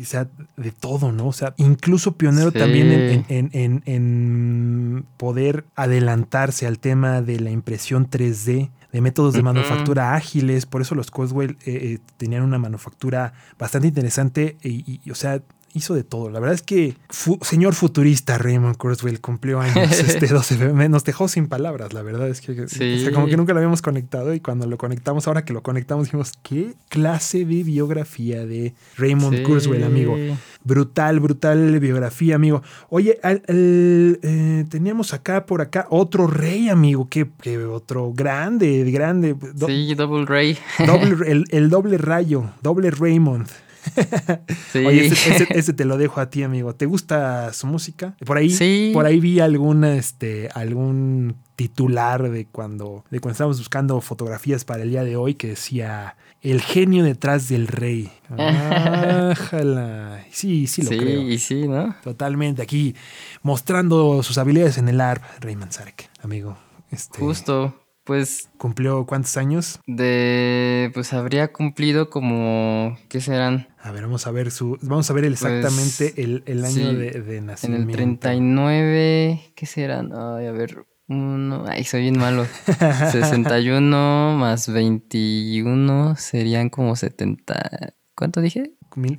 [0.05, 1.29] sea, de todo, ¿no?
[1.29, 2.59] O sea, incluso pionero Sí.
[2.59, 9.35] también en, en- en- en poder adelantarse al tema de la impresión 3D, de métodos
[9.35, 10.67] de manufactura ágiles.
[10.67, 15.43] Por eso los Coswell eh, eh, tenían una manufactura bastante interesante y- y, o sea,
[15.73, 16.31] hizo de todo.
[16.31, 20.89] La verdad es que, fu- señor futurista Raymond Kurzweil cumplió años este 12 de febrero.
[20.89, 23.83] Nos dejó sin palabras, la verdad es que, o sea, como que nunca lo habíamos
[23.83, 28.75] conectado y cuando lo conectamos, ahora que lo conectamos, dijimos, ¿qué clase de biografía de
[28.97, 29.43] Raymond Sí.
[29.45, 30.17] Kurzweil, amigo?
[30.65, 32.63] Brutal, brutal biografía, amigo.
[32.91, 37.09] Oye, al- al, eh, teníamos acá por acá otro rey, amigo.
[37.09, 37.27] Que,
[37.67, 39.35] otro grande, grande.
[39.55, 40.59] Do- Sí, Double Ray.
[40.79, 43.47] doble- el, el doble rayo, doble Raymond.
[44.73, 44.79] Sí.
[44.85, 46.75] Oye, ese, ese- ese te lo dejo a ti, amigo.
[46.75, 48.15] ¿Te gusta su música?
[48.25, 48.91] Por ahí, Sí.
[48.93, 54.83] por ahí vi alguna, este, algún titular de cuando, de cuando estábamos buscando fotografías para
[54.83, 58.11] el día de hoy que decía el genio detrás del rey.
[58.39, 60.25] Ájala.
[60.31, 61.23] Sí, sí lo sí, creo.
[61.23, 61.95] y sí, ¿no?
[62.03, 62.63] Totalmente.
[62.63, 62.95] Aquí
[63.43, 66.57] mostrando sus habilidades en el ARP, Raymond Sarek, amigo.
[66.91, 67.80] Este, Justo.
[68.05, 69.79] Pues ¿Cumplió cuántos años?
[69.87, 70.91] de.
[70.95, 72.97] Pues habría cumplido como.
[73.09, 73.69] ¿Qué serán?
[73.83, 74.79] A ver, vamos a ver su.
[74.83, 77.89] Vamos a ver exactamente Pues, el, el año sí, de, de En nacimiento.
[77.91, 79.53] el 39.
[79.55, 80.11] ¿Qué serán?
[80.13, 80.85] Ay, a ver.
[81.09, 81.65] Uno.
[81.69, 82.47] Ay, soy bien malo.
[83.13, 87.95] 61 más 21 serían como 70.
[88.15, 88.73] ¿Cuánto dije?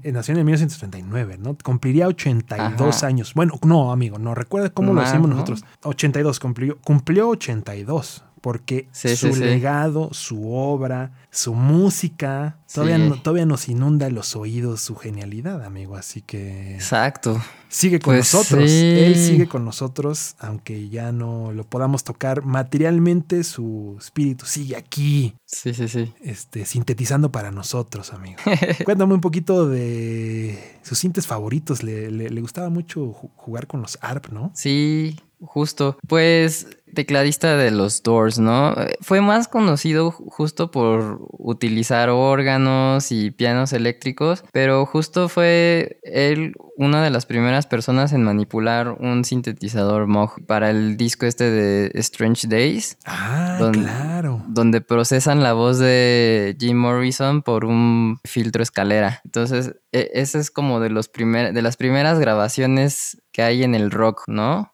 [0.04, 1.58] Eh, Nació en el 1939, ¿no?
[1.64, 3.08] Cumpliría 82 Ajá.
[3.08, 3.34] años.
[3.34, 5.36] Bueno, no, amigo, no recuerda cómo lo Más, hacemos ¿no?
[5.36, 5.64] nosotros.
[5.84, 8.26] 82, cumplió, cumplió 82.
[8.42, 9.40] Porque Sí, su sí, sí.
[9.40, 15.96] legado, su obra, su música, todavía, no- todavía nos inunda los oídos su genialidad, amigo.
[15.96, 17.40] Así que Exacto.
[17.70, 18.70] sigue con Pues nosotros.
[18.72, 25.36] Él sigue con nosotros, aunque ya no lo podamos tocar materialmente, su espíritu sigue aquí
[25.46, 26.12] Sí, sí, sí.
[26.22, 28.40] este, sintetizando para nosotros, amigo.
[28.86, 31.84] Cuéntame un poquito de sus sintes favoritos.
[31.84, 34.52] Le, le- le gustaba mucho ju- jugar con los ARP, ¿no?
[34.56, 35.98] Sí, justo.
[36.08, 38.76] Pues tecladista de los Doors, ¿no?
[39.00, 46.54] Fue más conocido ju- justo por utilizar órganos y pianos eléctricos, pero justo fue él
[46.76, 51.92] una de las primeras personas en manipular un sintetizador Moog para el disco este de
[51.96, 52.98] Strange Days.
[53.06, 54.44] Ah, Don- claro.
[54.50, 59.22] donde procesan la voz de Jim Morrison por un filtro escalera.
[59.24, 63.76] Entonces, e- esa es como de los primer, de las primeras grabaciones que hay en
[63.76, 64.74] el rock, ¿no?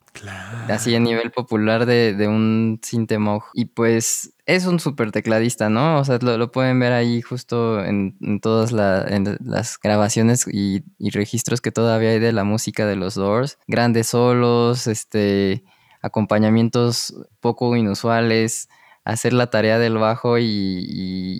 [0.67, 3.43] Así a nivel popular de, de un Sintemog.
[3.53, 5.99] Y pues es un súper tecladista, ¿no?
[5.99, 11.10] O sea, lo, lo pueden ver ahí justo en, en todas las grabaciones y, y
[11.12, 13.58] registros que todavía hay de la música de los Doors.
[13.67, 15.63] Grandes solos, este,
[16.01, 18.67] acompañamientos poco inusuales,
[19.06, 20.45] hacer la tarea del bajo y-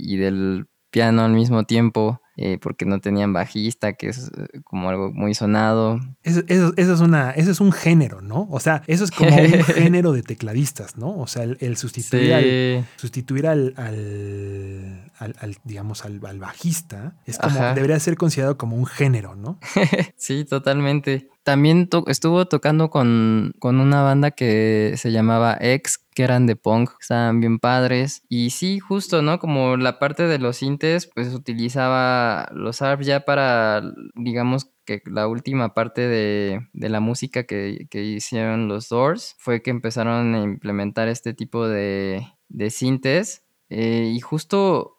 [0.04, 2.22] y del piano al mismo tiempo.
[2.38, 6.00] Eh, porque no tenían bajista, que es eh, como algo muy sonado.
[6.24, 8.48] Eso, eso- eso es una, eso es un género, ¿no?
[8.52, 11.18] O sea, eso es como un género de tecladistas, ¿no?
[11.18, 17.16] O sea, el, el sustituir al, sustituir al, al, al- al, digamos, al, al bajista,
[17.26, 17.74] es como, Ajá.
[17.74, 19.60] debería ser considerado como un género, ¿no?
[20.16, 21.30] Sí, totalmente.
[21.44, 26.56] También to- estuvo tocando con, con una banda que se llamaba X, que eran de
[26.56, 28.24] punk, estaban bien padres.
[28.28, 29.38] Y sí, justo, ¿no?
[29.38, 33.84] Como la parte de los sintes, pues utilizaba los ARP ya para,
[34.16, 39.62] digamos, que la última parte de, de la música que, que hicieron los Doors fue
[39.62, 43.46] que empezaron a implementar este tipo de, de sintes.
[43.70, 44.98] Eh, y justo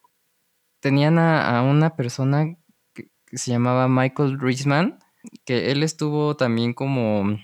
[0.79, 2.55] tenían a, una persona
[2.95, 5.01] que, que se llamaba Michael Riesman,
[5.45, 7.39] que él estuvo también como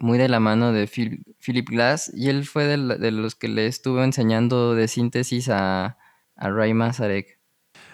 [0.00, 3.34] muy de la mano de Phil- Philip Glass y él fue de, la- de los
[3.34, 5.96] que le estuvo enseñando de síntesis a,
[6.36, 7.38] a Ray Mazarek.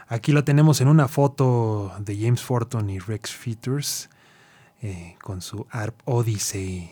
[0.06, 4.10] Aquí lo tenemos en una foto de James Forton y Rex Features
[4.82, 6.90] eh, con su ARP Odyssey.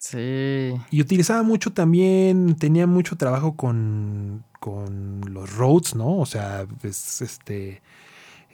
[0.00, 6.16] Sí, Y utilizaba mucho también, tenía mucho trabajo con, con los Rhodes, ¿no?
[6.18, 7.82] O sea, pues, este,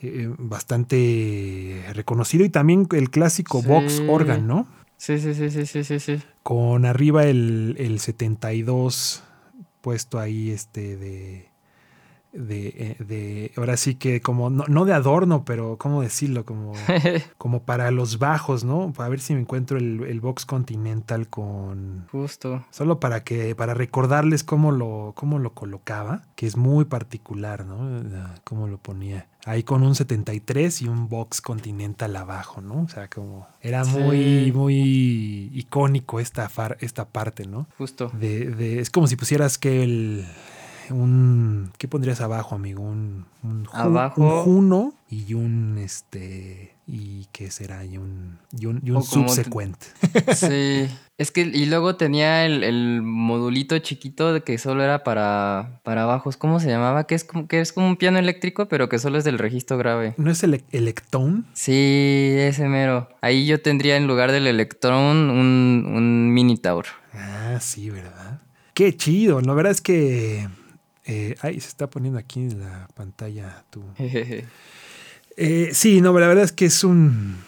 [0.03, 3.69] eh, bastante reconocido y también el clásico Sí.
[3.69, 4.67] Vox Organ, ¿no?
[5.05, 6.23] Sí, sí, sí, sí, sí, sí, sí.
[6.43, 9.23] Con arriba el, el 72
[9.83, 11.51] puesto ahí este de,
[12.33, 16.47] de, eh, de ahora sí que como, no, no de adorno, pero ¿cómo decirlo?
[16.47, 16.73] Como,
[17.37, 18.95] como para los bajos, ¿no?
[18.97, 22.07] A ver si me encuentro el, el Vox Continental con...
[22.11, 22.64] Justo.
[22.71, 28.03] Solo para que, para recordarles cómo lo, cómo lo colocaba, que es muy particular, ¿no?
[28.03, 29.27] La- Cómo lo ponía.
[29.47, 32.81] Ahí con un 73 y un box continental abajo, ¿no?
[32.83, 33.91] O sea, como era Sí.
[33.99, 37.67] muy, muy icónico esta, far- esta parte, ¿no?
[37.77, 38.11] Justo.
[38.15, 40.25] De, de- es como si pusieras que el
[40.90, 42.83] un ¿qué pondrías abajo, amigo?
[42.83, 44.20] Un, un, Abajo.
[44.23, 49.77] un juno y un este y qué será y un y un, y un subsequent.
[50.35, 50.88] Sí.
[51.16, 56.07] Es que, y luego tenía el, el modulito chiquito de que solo era para, para
[56.07, 56.37] bajos.
[56.37, 57.07] ¿Cómo se llamaba?
[57.07, 59.79] Que es como, que es como un piano eléctrico, pero que solo es del registro
[59.79, 60.14] grave.
[60.16, 61.47] ¿No es el electón?
[61.53, 63.09] Sí, ese mero.
[63.20, 66.87] Ahí yo tendría en lugar del electrón un, un Minitaur.
[67.12, 68.40] Ah, sí, ¿verdad?
[68.75, 69.40] Qué chido.
[69.40, 70.49] La verdad es que.
[71.05, 73.83] Eh, ay, se está poniendo aquí en la pantalla tu.
[75.37, 77.38] Eh, sí, no, la verdad es que es un,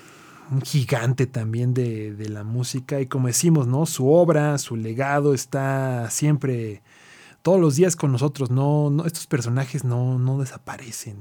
[0.51, 3.01] un gigante también de, de la música.
[3.01, 3.87] Y como decimos, ¿no?
[3.87, 6.83] Su obra, su legado está siempre.
[7.42, 8.51] Todos los días con nosotros.
[8.51, 11.16] No, no, estos personajes no, no desaparecen.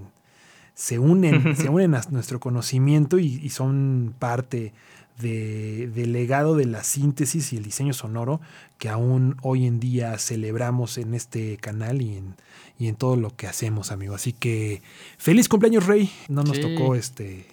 [0.73, 4.73] Se unen, se unen a nuestro conocimiento y, y son parte
[5.19, 8.41] de- del legado de la síntesis y el diseño sonoro
[8.77, 12.35] que aún hoy en día celebramos en este canal y en,
[12.77, 14.15] y en todo lo que hacemos, amigo.
[14.15, 14.81] Así que
[15.17, 16.09] feliz cumpleaños, Rey.
[16.27, 16.61] No nos Sí.
[16.61, 17.47] tocó este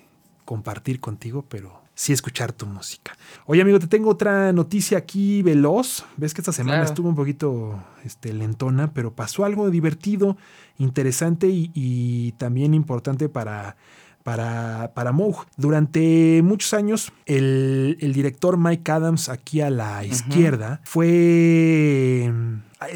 [0.45, 3.17] compartir contigo, pero sí escuchar tu música.
[3.47, 6.05] Oye, amigo, te tengo otra noticia aquí veloz.
[6.17, 6.89] Ves que esta semana Claro.
[6.89, 10.37] estuvo un poquito este, lentona, pero pasó algo divertido,
[10.79, 13.77] interesante y, y también importante para,
[14.23, 15.47] para, para Moog.
[15.57, 22.33] Durante muchos años, el, el director Mike Adams, aquí a la izquierda, fue.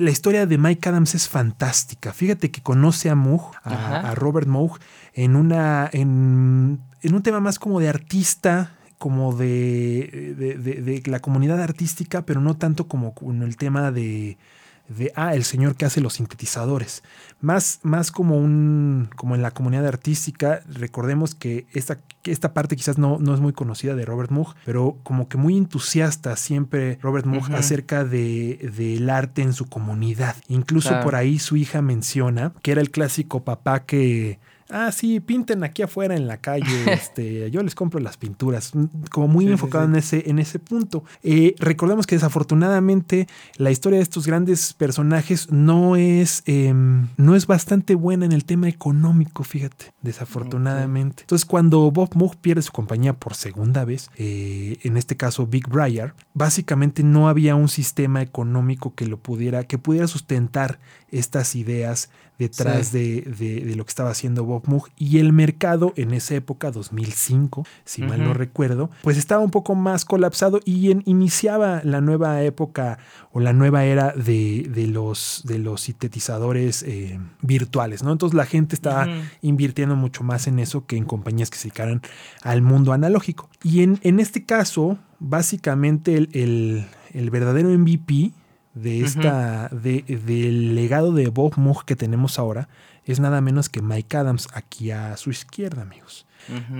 [0.01, 2.13] La historia de Mike Adams es fantástica.
[2.13, 4.79] Fíjate que conoce a Moog, a, Robert Moog,
[5.15, 5.89] en una.
[5.93, 8.73] En, en un tema más como de artista.
[8.99, 13.93] Como de, de, de- de la comunidad artística, pero no tanto como con el tema
[13.93, 14.39] de,
[14.89, 17.03] de ah, el señor que hace los sintetizadores.
[17.41, 19.11] Más, más como un.
[19.17, 20.63] como en la comunidad artística.
[20.69, 24.99] Recordemos que esta, esta parte quizás no, no es muy conocida de Robert Moog, pero
[25.03, 30.37] como que muy entusiasta siempre Robert Moog acerca de, del arte en su comunidad.
[30.49, 31.05] Incluso Claro.
[31.05, 34.39] por ahí su hija menciona que era el clásico papá que.
[34.69, 36.65] Ah, sí, pinten aquí afuera en la calle.
[36.93, 38.75] este, yo les compro las pinturas.
[38.75, 39.91] Mm, Como muy Sí, enfocado sí.
[39.91, 41.05] en ese, en ese punto.
[41.23, 43.27] Eh, recordemos que desafortunadamente
[43.57, 48.45] la historia de estos grandes personajes no es, em, no es bastante buena en el
[48.45, 51.23] tema económico, fíjate, desafortunadamente.
[51.23, 55.69] Entonces, cuando Bob Moog pierde su compañía por segunda vez, eh, en este caso Big
[55.69, 60.79] Briar, básicamente no había un sistema económico que lo pudiera, que pudiera sustentar
[61.11, 65.93] estas ideas detrás de, de- de lo que estaba haciendo Bob Moog y el mercado
[65.97, 70.91] en esa época 2005 si mal no recuerdo pues estaba un poco más colapsado y
[70.91, 72.99] en- iniciaba la nueva época
[73.33, 78.47] o la nueva era de, de los de los sintetizadores eh, virtuales no entonces la
[78.47, 79.07] gente estaba
[79.43, 82.03] invirtiendo mucho más en eso que en compañías que se dedicaran
[82.43, 83.49] al mundo analógico.
[83.63, 88.33] Y en, en este caso básicamente el, el- el verdadero MVP
[88.77, 92.69] de esta de- del legado de Bob Moog que tenemos ahora
[93.05, 96.27] es nada menos que Mike Adams aquí a su izquierda, amigos.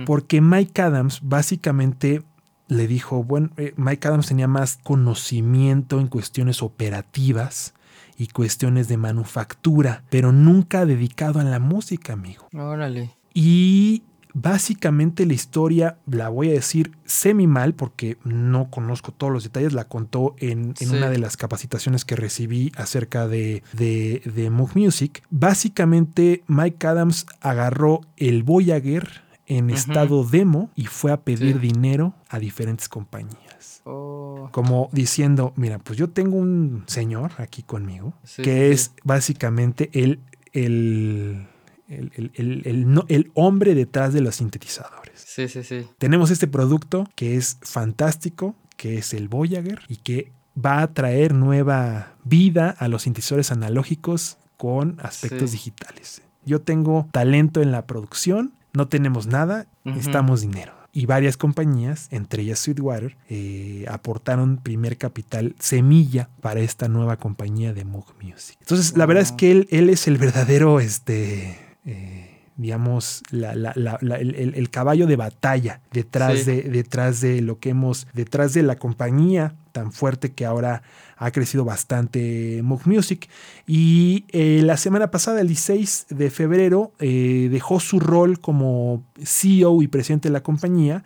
[0.05, 2.21] Porque Mike Adams básicamente
[2.69, 7.73] le dijo, bueno, eh, Mike Adams tenía más conocimiento en cuestiones operativas
[8.17, 12.47] y cuestiones de manufactura, pero nunca dedicado a la música, amigo.
[12.53, 13.11] Órale.
[13.33, 19.43] Y básicamente la historia la voy a decir semi mal porque no conozco todos los
[19.43, 19.73] detalles.
[19.73, 20.85] La contó en, en Sí.
[20.95, 25.23] una de las capacitaciones que recibí acerca de, de, de Moog Music.
[25.29, 31.59] Básicamente Mike Adams agarró el Voyager en estado demo y fue a pedir Sí.
[31.73, 33.81] dinero a diferentes compañías.
[33.85, 34.49] Oh.
[34.51, 40.19] Como diciendo, mira, pues yo tengo un señor aquí conmigo Sí, que es básicamente el,
[40.51, 41.47] el,
[41.87, 45.23] el, el- el- no- el hombre detrás de los sintetizadores.
[45.25, 45.85] Sí, sí, sí.
[45.97, 50.31] Tenemos este producto que es fantástico, que es el Voyager y que
[50.63, 55.57] va a traer nueva vida a los sintetizadores analógicos con aspectos Sí.
[55.57, 56.21] digitales.
[56.45, 59.95] Yo tengo talento en la producción, no tenemos nada, Ujú.
[59.95, 60.73] necesitamos dinero.
[60.93, 67.73] Y varias compañías, entre ellas Sweetwater, eh, aportaron primer capital semilla para esta nueva compañía
[67.73, 68.57] de Moog Music.
[68.61, 73.73] Entonces, la verdad es que él, él es el verdadero este, eh, digamos, la- la-
[73.75, 76.45] la- la- el, caballo de batalla detrás, Sí.
[76.51, 80.81] de, detrás de lo que hemos, detrás de la compañía tan fuerte que ahora
[81.17, 83.29] ha crecido bastante Moog Music.
[83.67, 89.81] Y eh, la semana pasada, el 16 de febrero, eh, dejó su rol como CEO
[89.83, 91.03] y presidente de la compañía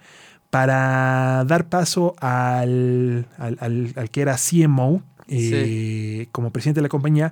[0.50, 6.90] para dar paso al, al- al- al que era CMO, eh, como presidente de la
[6.90, 7.32] compañía,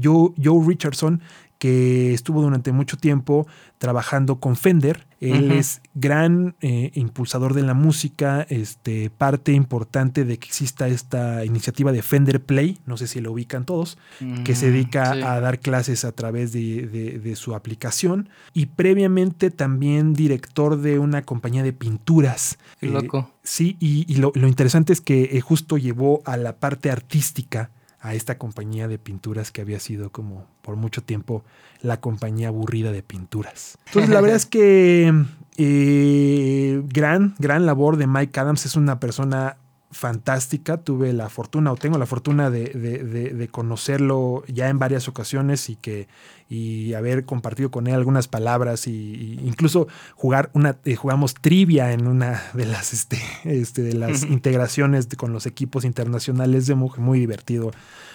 [0.00, 1.20] Joe, Joe Richardson,
[1.60, 3.46] que estuvo durante mucho tiempo
[3.78, 5.06] trabajando con Fender.
[5.20, 11.44] Él es gran eh, impulsador de la música, este, parte importante de que exista esta
[11.44, 13.98] iniciativa de Fender Play, no sé si lo ubican todos,
[14.44, 15.20] que se Mm, dedica sí.
[15.22, 20.98] a dar clases a través de, de- de su aplicación y previamente también director de
[20.98, 22.58] una compañía de pinturas.
[22.80, 23.30] Qué Eh, loco.
[23.42, 27.70] Sí, y, y lo, lo interesante es que eh, justo llevó a la parte artística
[28.00, 31.44] a esta compañía de pinturas que había sido como por mucho tiempo
[31.82, 33.78] la compañía aburrida de pinturas.
[33.86, 35.12] Entonces la verdad es que
[35.56, 39.58] eh, gran, gran labor de Mike Adams, es una persona
[39.90, 44.78] fantástica, tuve la fortuna o tengo la fortuna de, de- de- de conocerlo ya en
[44.78, 46.06] varias ocasiones y que
[46.48, 51.92] y haber compartido con él algunas palabras y, y incluso jugar una eh, jugamos trivia
[51.92, 56.66] en una de las este, este de las integraciones con los equipos internacionales.
[56.66, 57.70] De Moog, muy divertido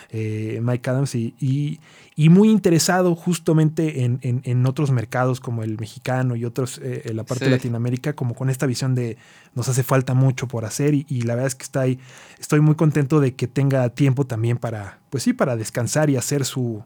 [0.10, 1.16] eh, Mike Adams.
[1.16, 1.80] Y, y-
[2.18, 7.02] y muy interesado justamente en, en- en otros mercados como el mexicano y otros eh,
[7.06, 7.50] en la parte Sí.
[7.52, 9.18] de Latinoamérica como con esta visión de
[9.54, 12.00] nos hace falta mucho por hacer y, y la verdad es que está ahí,
[12.40, 16.46] estoy muy contento de que tenga tiempo también para pues sí para descansar y hacer
[16.46, 16.84] su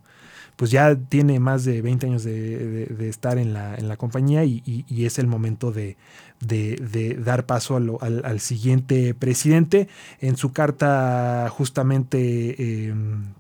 [0.56, 3.96] pues ya tiene más de 20 años de, de- de estar en la, en la
[3.98, 5.96] compañía y, y- y es el momento de,
[6.40, 9.88] de- de dar paso al, al siguiente presidente.
[10.22, 12.18] En su carta justamente
[12.88, 12.94] eh,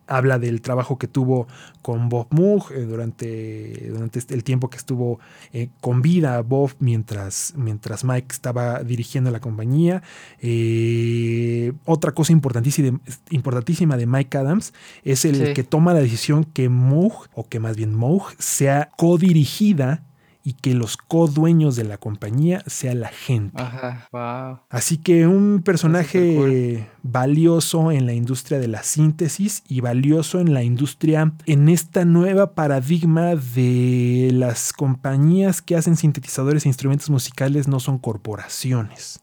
[0.07, 1.47] habla del trabajo que tuvo
[1.81, 5.19] con Bob Moog eh, durante, durante este- el tiempo que estuvo
[5.53, 10.03] eh, con vida Bob mientras, mientras Mike estaba dirigiendo la compañía.
[10.41, 15.53] Eh, otra cosa importantísima, importantísima de Mike Adams es el Sí.
[15.53, 20.03] que toma la decisión que Moog, o que más bien Moog, sea codirigida
[20.49, 23.61] y que los codueños de la compañía sea la gente.
[23.61, 24.61] Ajá, wow.
[24.71, 30.63] Así que un personaje valioso en la industria de la síntesis y valioso en la
[30.63, 37.79] industria, en esta nueva paradigma de las compañías que hacen sintetizadores e instrumentos musicales no
[37.79, 39.19] son corporaciones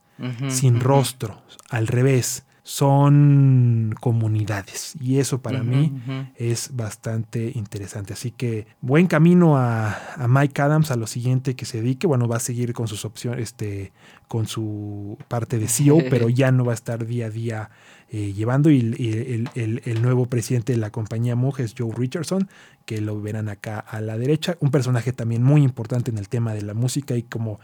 [0.47, 4.95] sin rostro, al revés, son comunidades.
[5.01, 5.93] Y eso para mí
[6.35, 8.13] es bastante interesante.
[8.13, 12.09] Así que buen camino a, a Mike Adams a lo siguiente que se dedique.
[12.09, 13.93] Bueno, va a seguir con sus opciones, este,
[14.27, 17.71] con su parte de CEO, pero ya no va a estar día a día
[18.11, 18.69] eh, llevando.
[18.71, 22.49] Y, el- y el, el- el nuevo presidente de la compañía Moog es Joe Richardson,
[22.85, 24.57] que lo verán acá a la derecha.
[24.61, 27.61] Un personaje también muy importante en el tema de la música y como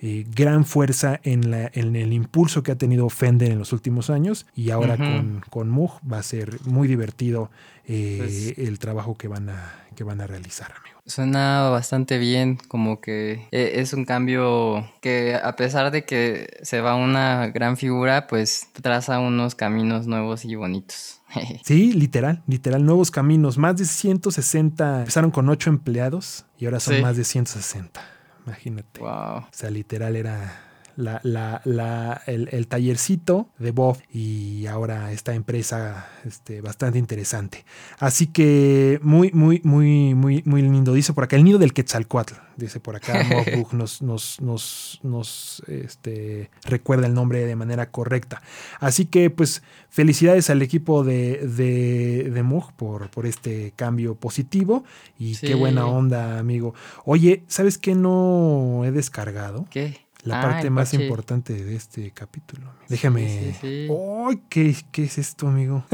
[0.00, 4.10] eh, gran fuerza en, la, en el impulso que ha tenido Fender en los últimos
[4.10, 4.46] años.
[4.54, 7.50] Y ahora con, con Moog va a ser muy divertido
[7.86, 10.96] eh, Pues- el trabajo que van a, que van a realizar, amigo.
[11.08, 16.80] Suena bastante bien, como que eh, es un cambio que a pesar de que se
[16.80, 21.20] va una gran figura, pues traza unos caminos nuevos y bonitos.
[21.64, 23.56] Sí, literal, literal, nuevos caminos.
[23.58, 27.02] Más de 160, empezaron con 8 empleados y ahora son Sí.
[27.02, 28.00] más de 160.
[28.46, 29.00] Imagínate.
[29.00, 29.38] wow.
[29.38, 30.60] O sea, literal era
[30.96, 37.64] la, la- la- el, el tallercito de Bob y ahora esta empresa este, bastante interesante.
[37.98, 40.92] Así que muy, muy, muy, muy, muy lindo.
[40.94, 42.34] Dice por acá, el nido del Quetzalcoatl.
[42.56, 43.22] Dice por acá,
[43.56, 48.40] Bob nos, nos, nos, nos este, recuerda el nombre de manera correcta.
[48.80, 54.84] Así que pues felicidades al equipo de, de, de Moog por, por este cambio positivo
[55.18, 55.48] y Sí.
[55.48, 56.74] qué buena onda, amigo.
[57.04, 59.66] Oye, ¿sabes qué no he descargado?
[59.70, 60.05] ¿Qué?
[60.26, 62.62] La Ah, parte más importante de este capítulo.
[62.68, 62.84] amigo.
[62.88, 63.28] Déjame.
[63.28, 63.88] sí, sí.
[64.28, 64.42] ¡Ay!
[64.48, 65.84] ¿qué, ¿Qué es esto, amigo?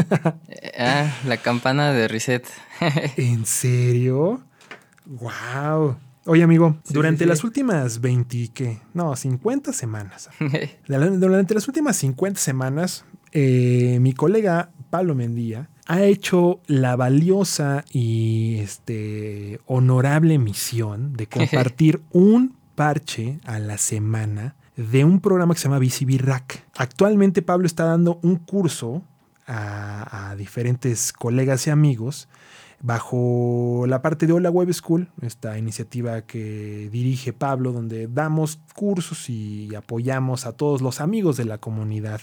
[0.48, 2.44] Eh, Ah, la campana de reset.
[3.16, 4.42] ¿En serio?
[5.06, 5.96] ¡Wow!
[6.24, 8.78] Oye, amigo, durante las últimas 20, ¿qué?
[8.94, 10.30] No, 50 semanas.
[10.86, 18.58] Durante las últimas 50 semanas, eh, mi colega Pablo Mendía ha hecho la valiosa y
[18.60, 25.68] este, honorable misión de compartir un parche a la semana de un programa que se
[25.68, 26.20] llama BCB.
[26.76, 29.02] Actualmente Pablo está dando un curso
[29.46, 32.28] a, a diferentes colegas y amigos
[32.82, 39.30] bajo la parte de Hola Web School, esta iniciativa que dirige Pablo, donde damos cursos
[39.30, 42.20] y apoyamos a todos los amigos de la comunidad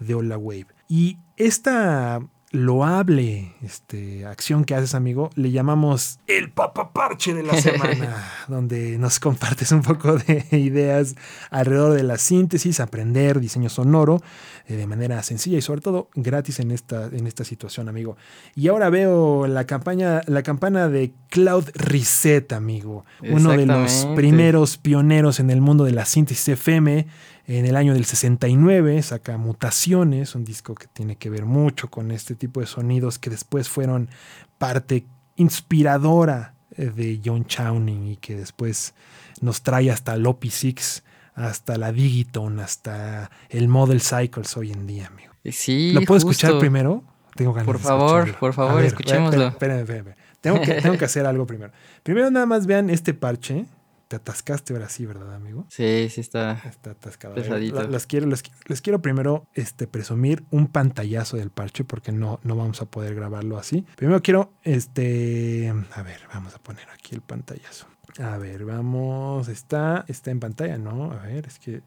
[0.00, 0.66] de Hola Web.
[0.88, 2.20] Y esta,
[2.50, 9.20] loable este, acción que haces, amigo, le llamamos el papaparche de la semana, donde nos
[9.20, 11.14] compartes un poco de ideas
[11.50, 14.22] alrededor de la síntesis, aprender diseño sonoro
[14.66, 18.16] eh, de manera sencilla y sobre todo gratis en esta, en esta situación, amigo.
[18.54, 24.78] Y ahora veo la campaña, la campana de Cloud Reset, amigo, uno de los primeros
[24.78, 27.06] pioneros en el mundo de la síntesis FM
[27.48, 32.10] en el año del 69 saca Mutaciones, un disco que tiene que ver mucho con
[32.10, 34.10] este tipo de sonidos que después fueron
[34.58, 38.94] parte inspiradora eh, de John Chowning y que después
[39.40, 41.02] nos trae hasta el OP6,
[41.34, 45.32] hasta la Digiton, hasta el Model Cycles hoy en día, amigo.
[45.50, 47.02] Sí, ¿Lo puedo escuchar primero?
[47.34, 49.46] Tengo ganas Por favor, por favor, escuchémoslo.
[49.48, 50.28] Espérame, espérame, espérame.
[50.42, 51.72] Tengo que, tengo que hacer algo primero.
[52.02, 53.64] Primero nada más vean este parche.
[54.08, 55.66] Te atascaste ahora sí, ¿verdad, amigo?
[55.68, 56.62] Sí, sí está.
[56.64, 57.34] Está atascado.
[57.34, 57.86] Pesadito.
[57.86, 62.56] las quiero, les, les quiero primero este, presumir un pantallazo del parche porque no, no
[62.56, 63.84] vamos a poder grabarlo así.
[63.96, 67.86] Primero quiero, este, a ver, vamos a poner aquí el pantallazo.
[68.18, 71.12] A ver, vamos, está, está en pantalla, ¿no?
[71.12, 71.82] A ver, es que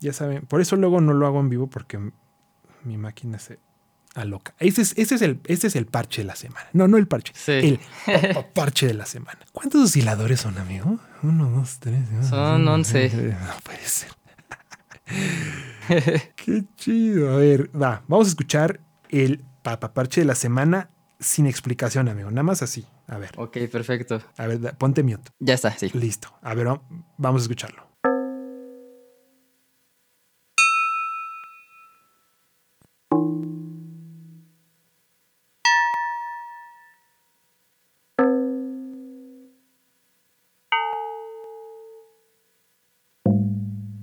[0.00, 2.00] ya saben, por eso luego no lo hago en vivo porque
[2.82, 3.60] mi máquina se
[4.14, 4.54] aloca.
[4.58, 6.66] Ese es, ese es, el, ese es el parche de la semana.
[6.72, 7.52] No, no el parche, Sí.
[7.52, 9.38] el pa- pa- parche de la semana.
[9.52, 10.98] ¿Cuántos osciladores son, amigo?
[11.22, 12.00] Uno, dos, tres.
[12.28, 13.08] Son once.
[13.10, 14.10] No puede ser.
[16.36, 17.32] Qué chido.
[17.32, 22.30] A ver, va, vamos a escuchar el papaparche de la semana sin explicación, amigo.
[22.30, 22.86] Nada más así.
[23.06, 24.22] A ver, Ok, perfecto.
[24.36, 25.30] a ver, ponte mute.
[25.40, 25.90] Ya está, sí.
[25.94, 26.32] Listo.
[26.42, 26.82] A ver, va-
[27.16, 27.86] vamos a escucharlo.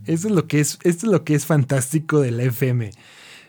[0.08, 2.92] Eso es lo que es, esto es lo que es fantástico de la FM.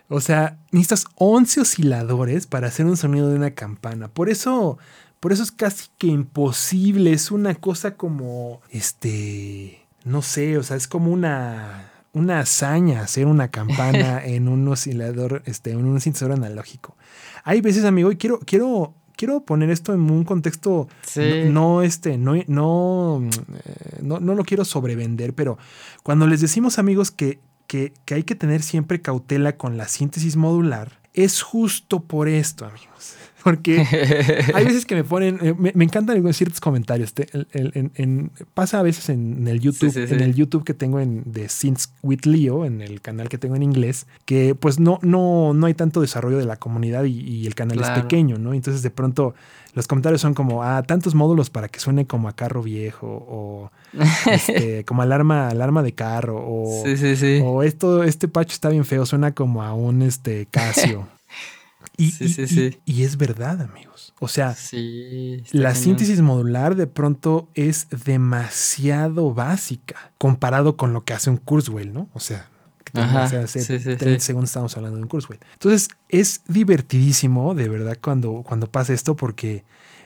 [0.08, 4.08] O sea, necesitas 11 osciladores para hacer un sonido de una campana.
[4.08, 4.78] Por eso,
[5.20, 7.12] por eso es casi que imposible.
[7.12, 13.26] Es una cosa como, este, no sé, o sea, es como una, una hazaña hacer
[13.26, 16.96] una campana en un oscilador, este, en un sintetizador analógico.
[17.44, 21.20] Hay veces, amigo, y quiero, quiero, quiero poner esto en un contexto Sí.
[21.46, 23.28] no, no, este, no, no,
[23.64, 25.58] eh, no, no lo quiero sobrevender, pero
[26.02, 30.36] cuando les decimos, amigos, que, que, que hay que tener siempre cautela con la síntesis
[30.36, 33.16] modular, es justo por esto, amigos.
[33.50, 33.80] Porque
[34.54, 37.14] hay veces que me ponen, eh, me, me encantan ciertos comentarios.
[37.14, 40.34] Te- el- el- en- en- pasa a veces en, el YouTube, Sí, sí, en el
[40.34, 44.06] YouTube que tengo en de Synths with Leo, en el canal que tengo en inglés,
[44.24, 47.80] que pues no, no, no hay tanto desarrollo de la comunidad y, y el canal
[47.80, 48.52] es pequeño, ¿no?
[48.54, 49.34] Entonces de pronto
[49.74, 53.70] los comentarios son como, ah, tantos módulos para que suene como a carro viejo o
[54.30, 57.40] este, como alarma, alarma de carro o, Sí, sí, sí.
[57.44, 61.06] o esto, este patch está bien feo, suena como a un este Casio.
[61.98, 62.78] Y, Sí, y- sí, y- sí.
[62.86, 64.14] y es verdad, amigos.
[64.20, 64.54] O sea,
[65.52, 71.92] la síntesis modular de pronto es demasiado básica comparado con lo que hace un Kurzweil,
[71.92, 72.08] ¿no?
[72.14, 72.48] O sea,
[72.84, 74.26] que Ajá, hace sí, 30 sí.
[74.26, 75.40] segundos estamos hablando de un Kurzweil.
[75.54, 79.64] Entonces, es divertidísimo, de verdad, cuando, cuando pasa esto, porque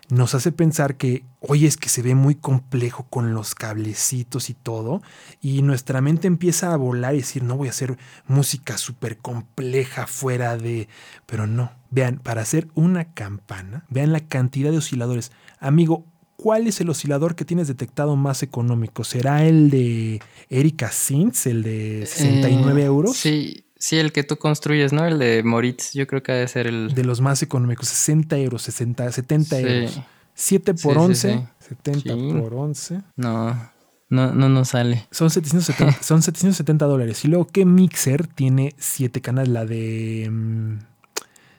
[0.09, 4.55] nos hace pensar que, oye, es que se ve muy complejo con los cablecitos y
[4.55, 5.01] todo,
[5.41, 7.97] y nuestra mente empieza a volar y decir, no voy a hacer
[8.27, 10.89] música súper compleja fuera de...
[11.27, 15.33] Pero no, vean, para hacer una campana, vean la cantidad de osciladores.
[15.61, 16.05] Amigo,
[16.37, 19.05] ¿cuál es el oscilador que tienes detectado más económico?
[19.05, 23.17] ¿Será el de Erika Sintz, el de 69 Eh, euros?
[23.17, 25.05] Sí, sí, el que tú construyes, ¿no?
[25.05, 26.95] El de Moritz, yo creo que ha de ser el...
[26.95, 29.63] De los más económicos, 60 euros, 60, 70 Sí.
[29.67, 30.01] euros.
[30.35, 31.67] 7 por Sí, sí, 11, sí.
[31.69, 32.33] 70 Sí.
[32.41, 33.01] por 11.
[33.17, 33.71] No,
[34.09, 35.07] no, no nos sale.
[35.11, 37.25] Son 770, son 770 dólares.
[37.25, 39.51] Y luego, ¿qué mixer tiene 7 canales?
[39.53, 40.29] La de...
[40.31, 40.79] mm,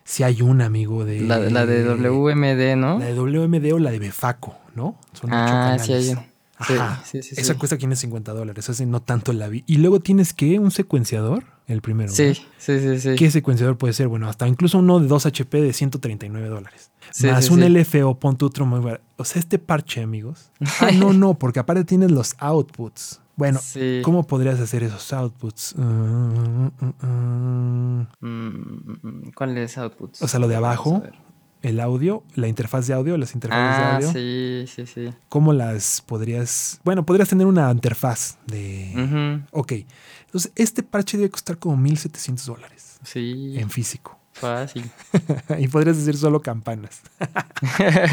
[0.05, 1.21] si hay un amigo de...
[1.21, 2.99] La, la de WMD, ¿no?
[2.99, 4.97] La de WMD o la de Befaco, ¿no?
[5.13, 6.15] Son ocho Ah, sí hay
[6.67, 7.01] sí, Ajá.
[7.05, 7.59] sí, sí, Esa sí.
[7.59, 8.69] cuesta 550 dólares.
[8.69, 9.63] Así no tanto la vi.
[9.67, 12.11] Y luego tienes que un secuenciador, el primero.
[12.11, 13.15] Sí, sí, sí, sí.
[13.15, 14.07] ¿Qué secuenciador puede ser?
[14.07, 16.91] Bueno, hasta incluso uno de 2 HP de 139 dólares.
[17.23, 17.61] Más un.
[17.63, 19.03] LFO, ponte otro muy barato.
[19.17, 20.51] O sea, este parche, amigos.
[20.79, 23.19] Ah, no, no, porque aparte tienes los outputs.
[23.35, 24.01] Bueno, Sí.
[24.03, 25.73] ¿cómo podrías hacer esos outputs?
[25.75, 28.07] Mm, mm, mm.
[28.21, 30.15] Mm, ¿Cuál es output?
[30.21, 31.01] O sea, lo de abajo.
[31.63, 34.11] El audio, la interfaz de audio, las interfaces Ah, de audio.
[34.11, 35.13] sí, sí, sí.
[35.29, 36.79] ¿Cómo las podrías...?
[36.83, 38.91] Bueno, podrías tener una interfaz de...
[38.95, 39.71] Ujú, Ok.
[40.25, 44.19] Entonces, este parche debe costar como 1.700 dólares Sí, en físico.
[44.33, 44.89] fácil.
[45.59, 47.01] y podrías hacer solo campanas.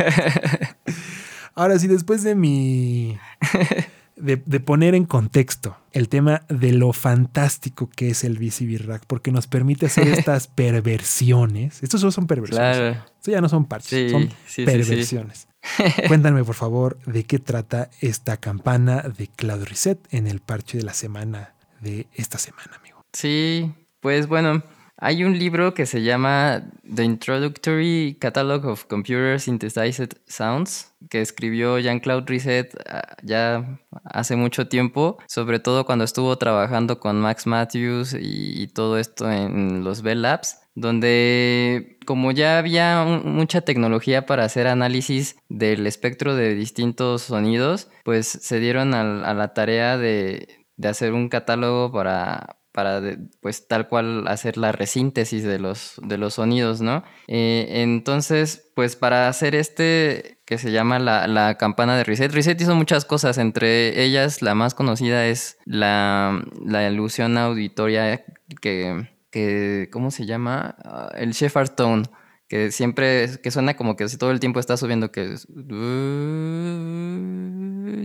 [1.55, 3.18] Ahora sí, después de mi...
[4.20, 8.38] de, de poner en contexto el tema de lo fantástico que es el
[8.86, 11.82] Rack, porque nos permite hacer estas perversiones.
[11.82, 12.76] Estos solo son perversiones.
[12.76, 13.04] Claro.
[13.16, 14.64] Esto ya no son parches, Sí, son sí, sí, sí.
[14.64, 15.48] perversiones.
[16.08, 20.84] Cuéntame, por favor, de qué trata esta campana de Cloud Reset en el parche de
[20.84, 23.04] la semana de esta semana, amigo.
[23.12, 24.62] Sí, pues bueno,
[25.01, 26.62] hay un libro que se llama
[26.94, 34.68] The Introductory Catalog of Computer Synthesized Sounds que escribió Jean-Claude Risset ah, ya hace mucho
[34.68, 40.22] tiempo, sobre todo cuando estuvo trabajando con Max Matthews y, todo esto en los Bell
[40.22, 47.88] Labs, donde como ya había mucha tecnología para hacer análisis del espectro de distintos sonidos,
[48.05, 50.46] pues se dieron a, la tarea de
[50.84, 53.00] hacer un catálogo para, para
[53.40, 57.02] pues tal cual hacer la resíntesis de los, de los sonidos, ¿no?
[57.26, 62.60] Eh, entonces, pues para hacer este que se llama la, la campana de Reset, Reset
[62.60, 68.24] hizo muchas cosas, entre ellas la más conocida es la, la ilusión auditoria
[68.60, 70.76] que, que, ¿cómo se llama?
[70.84, 72.04] Ah, el Shepard Tone
[72.50, 75.36] que siempre, que suena como que todo el tiempo está subiendo, que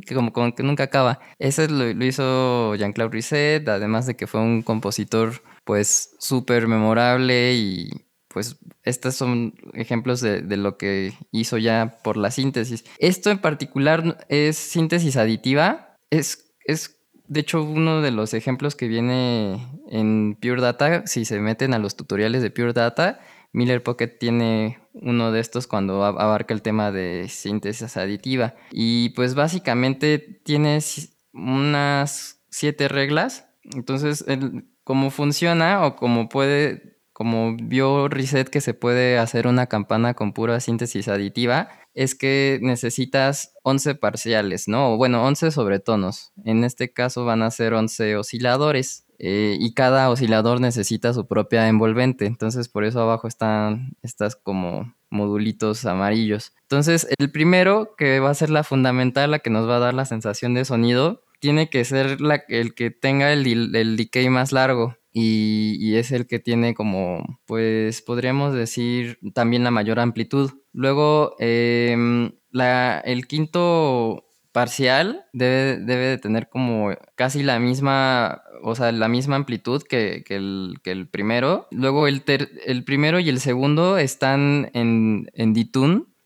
[0.05, 1.19] que como, como que nunca acaba.
[1.39, 7.53] Ese lo, lo hizo Jean-Claude Risset, además de que fue un compositor pues súper memorable
[7.53, 12.83] y pues estos son ejemplos de, de lo que hizo ya por la síntesis.
[12.99, 18.87] Esto en particular es síntesis aditiva, es, es de hecho uno de los ejemplos que
[18.87, 23.19] viene en Pure Data, si se meten a los tutoriales de Pure Data,
[23.55, 28.55] Miller Pocket tiene uno de estos cuando ab- abarca el tema de síntesis aditiva.
[28.71, 33.47] Y pues básicamente tiene si- unas siete reglas.
[33.73, 39.67] Entonces, el- cómo funciona o cómo puede, como vio Reset que se puede hacer una
[39.67, 44.93] campana con pura síntesis aditiva, es que necesitas 11 parciales, ¿no?
[44.93, 46.33] O bueno, 11 sobretonos.
[46.43, 49.04] En este caso van a ser 11 osciladores.
[49.19, 52.25] Eh, y cada oscilador necesita su propia envolvente.
[52.25, 56.53] Entonces, por eso abajo están estas como modulitos amarillos.
[56.63, 59.93] Entonces, el primero, que va a ser la fundamental, la que nos va a dar
[59.93, 62.17] la sensación de sonido, tiene que ser
[62.49, 64.97] el que tenga el, decay más largo.
[65.13, 70.51] Y, es el que tiene como, pues podríamos decir, también la mayor amplitud.
[70.73, 78.91] Luego, em, el quinto parcial debe, debe de tener como casi la misma, o sea,
[78.91, 80.75] la misma amplitud que, que el,
[81.09, 81.67] primero.
[81.71, 82.23] Luego el,
[82.65, 85.53] el primero y el segundo están en, en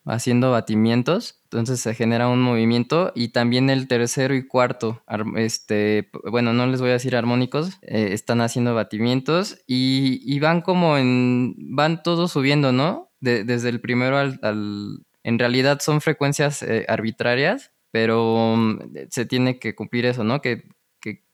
[0.05, 1.39] haciendo batimientos.
[1.45, 6.67] Entonces se genera un movimiento y también el tercero y cuarto, ar- este, bueno, no
[6.67, 12.03] les voy a decir armónicos, eh, están haciendo batimientos y, y van como en, van
[12.03, 13.11] todos subiendo, ¿no?
[13.19, 19.25] De- desde el primero al, al- en realidad son frecuencias eh, arbitrarias, pero mm, se
[19.25, 20.39] tiene que cumplir eso, ¿no?
[20.41, 20.63] Que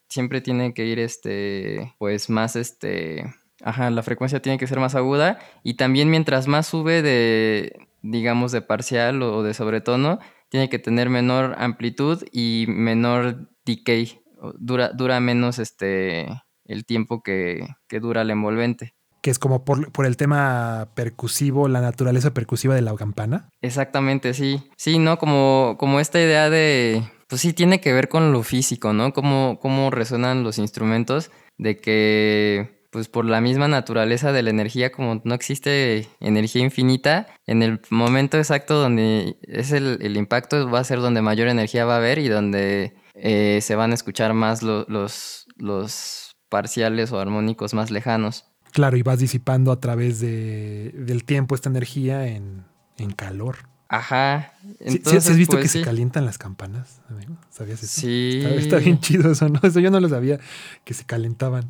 [0.09, 3.33] siempre tiene que ir, este, pues más, este,
[3.63, 8.51] ajá, la frecuencia tiene que ser más aguda y también mientras más sube de, digamos,
[8.51, 14.21] de parcial o de sobretono, tiene que tener menor amplitud y menor decay.
[14.59, 16.27] Dura, dura menos este
[16.65, 18.95] el tiempo que, que dura el envolvente.
[19.21, 23.49] Que es como por, por el tema percusivo, la naturaleza percusiva de la campana.
[23.61, 24.63] Exactamente, sí.
[24.77, 25.17] Sí, ¿no?
[25.17, 27.03] Como, como esta idea de.
[27.27, 29.11] Pues sí, tiene que ver con lo físico, ¿no?
[29.13, 34.91] Cómo, cómo resuenan los instrumentos, de que, pues por la misma naturaleza de la energía,
[34.91, 40.79] como no existe energía infinita, en el momento exacto donde es el, el impacto va
[40.79, 44.33] a ser donde mayor energía va a haber y donde eh, se van a escuchar
[44.33, 48.45] más lo- los, los parciales o armónicos más lejanos.
[48.71, 52.65] Claro, y vas disipando a través de, del tiempo esta energía en,
[52.97, 53.69] en calor.
[53.97, 54.53] Ajá.
[54.61, 55.79] Sí, sí, ¿sí Entonces, has visto pues, que sí.
[55.79, 57.01] se calientan las campanas?
[57.09, 57.35] amigo?
[57.49, 58.01] ¿Sabías eso?
[58.01, 58.39] Sí.
[58.43, 59.59] Está, está bien chido eso, ¿no?
[59.63, 60.39] Eso yo no lo sabía,
[60.83, 61.69] que se calentaban.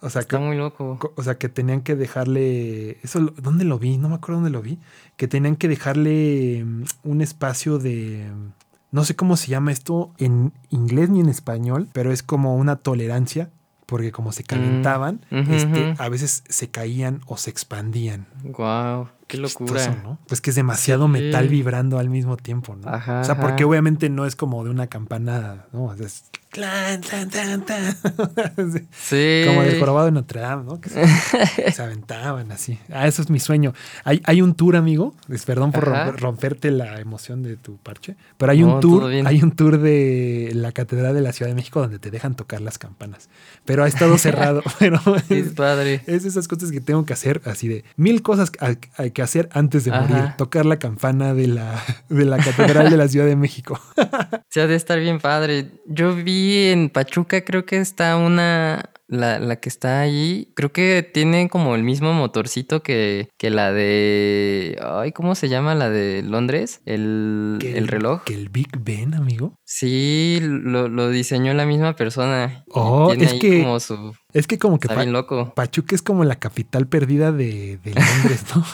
[0.00, 0.98] O sea, Está que, muy loco.
[0.98, 2.98] co- o sea, que tenían que dejarle...
[3.02, 3.96] Eso, ¿Dónde lo vi?
[3.98, 4.78] No me acuerdo dónde lo vi.
[5.16, 8.30] Que tenían que dejarle mm, un espacio de...
[8.92, 12.76] No sé cómo se llama esto en inglés ni en español, pero es como una
[12.76, 13.50] tolerancia,
[13.86, 18.26] porque como se calentaban, Mm, ujú, este, a veces se caían o se expandían.
[18.42, 19.74] Wow, qué locura.
[19.80, 20.18] Chistoso, ¿no?
[20.26, 21.12] Pues que es demasiado Sí.
[21.12, 22.88] metal vibrando al mismo tiempo, ¿no?
[22.88, 25.84] Ajá, o sea, porque obviamente no es como de una campana, ¿no?
[25.84, 26.24] O sea, es
[26.56, 27.94] Clan, tan, tan, tan.
[28.92, 29.42] Sí.
[29.46, 30.80] Como del jorobado de Notre Dame, ¿no?
[30.80, 32.78] Que se, se aventaban así.
[32.90, 33.74] Ah, eso es mi sueño.
[34.04, 35.14] Hay, hay un tour, amigo.
[35.44, 38.16] Perdón por romper- romperte la emoción de tu parche.
[38.38, 41.80] Pero hay un tour, hay un tour de la Catedral de la Ciudad de México
[41.82, 43.28] donde te dejan tocar las campanas.
[43.66, 44.62] Pero ha estado cerrado.
[44.78, 44.98] pero
[45.28, 46.00] Sí, es, padre.
[46.06, 49.20] es esas cosas que tengo que hacer, así de mil cosas que- hay- hay que
[49.20, 50.32] hacer antes de morir.
[50.38, 53.78] Tocar la campana de la, de la Catedral de la Ciudad de México.
[54.50, 55.70] Se ha de estar bien padre.
[55.86, 58.90] Yo vi en Pachuca, creo que está una.
[59.08, 63.70] La, la que está allí, creo que tiene como el mismo motorcito que, que la
[63.72, 64.76] de.
[64.82, 65.76] Ay, ¿cómo se llama?
[65.76, 66.80] La de Londres.
[66.86, 68.24] El, el reloj.
[68.24, 69.60] Que el Big Ben, amigo.
[69.64, 72.64] Sí, lo, lo diseñó la misma persona.
[72.68, 74.16] Oh, tiene es ahí que como su.
[74.32, 75.54] Es que como que Está Pa- bien loco.
[75.54, 78.64] Pachuca es como la capital perdida de, de Londres, ¿no?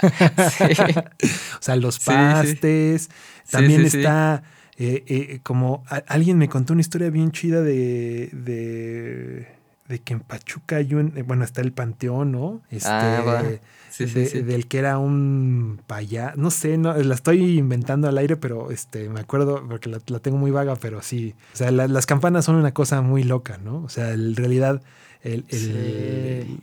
[0.50, 0.64] Sí.
[1.60, 2.06] O sea, los sí.
[2.06, 3.10] pastes.
[3.44, 4.42] Sí, También está
[4.84, 9.46] eh, eh, como a- alguien me contó una historia bien chida de, de,
[9.88, 12.62] de que en Pachuca hay un, eh, bueno, está el panteón, ¿no?
[12.70, 13.42] Este, Ah, va.
[13.90, 14.42] Sí, sí, de- sí.
[14.42, 19.10] Del que era un payá, no sé, no, la estoy inventando al aire, pero este,
[19.10, 21.34] me acuerdo porque la, la tengo muy vaga, pero sí.
[21.52, 23.82] O sea, la- las campanas son una cosa muy loca, ¿no?
[23.84, 24.82] O sea, en realidad
[25.22, 25.44] el-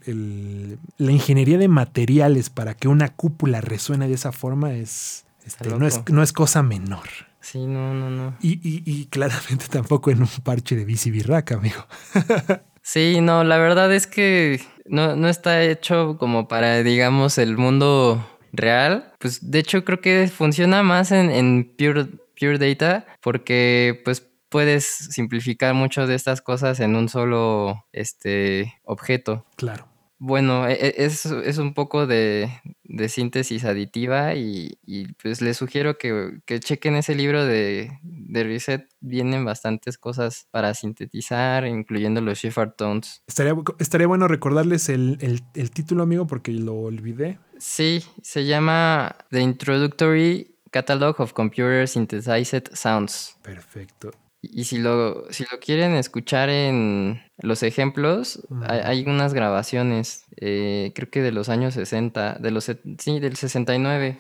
[0.06, 5.70] el- la ingeniería de materiales para que una cúpula resuene de esa forma es, este,
[5.70, 7.08] no, es, no es cosa menor.
[7.42, 8.36] Sí, no, no, no.
[8.42, 11.86] Y, y- y claramente tampoco en un parche de bici birraca, amigo.
[12.82, 18.26] Sí, no, la verdad es que no, no está hecho como para, digamos, el mundo
[18.52, 19.14] real.
[19.20, 22.08] Pues de hecho creo que funciona más en, en Pure,
[22.40, 29.46] Pure Data porque pues puedes simplificar mucho de estas cosas en un solo este, objeto.
[29.56, 29.88] Claro.
[30.22, 32.52] Bueno, e- e- es, es un poco de,
[32.84, 38.44] de síntesis aditiva y, y, pues les sugiero que, que chequen ese libro de, de
[38.44, 38.86] Reset.
[39.00, 43.24] Vienen bastantes cosas para sintetizar, incluyendo los Shepard Tones.
[43.28, 47.40] Estaría, estaría bueno recordarles el, el- el título, amigo, porque lo olvidé.
[47.58, 53.38] Sí, se llama The Introductory Catalog of Computer Synthesized Sounds.
[53.42, 54.12] Perfecto.
[54.42, 60.94] Y si lo, si lo quieren escuchar en los ejemplos, hay, hay unas grabaciones, eh,
[60.96, 64.18] creo que de los años 60, de los, sí, del 69.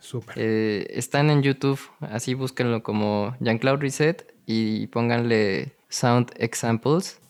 [0.00, 0.34] Súper.
[0.38, 7.20] Eh, están en YouTube, así búsquenlo como Jean-Claude Reset y pónganle Sound Examples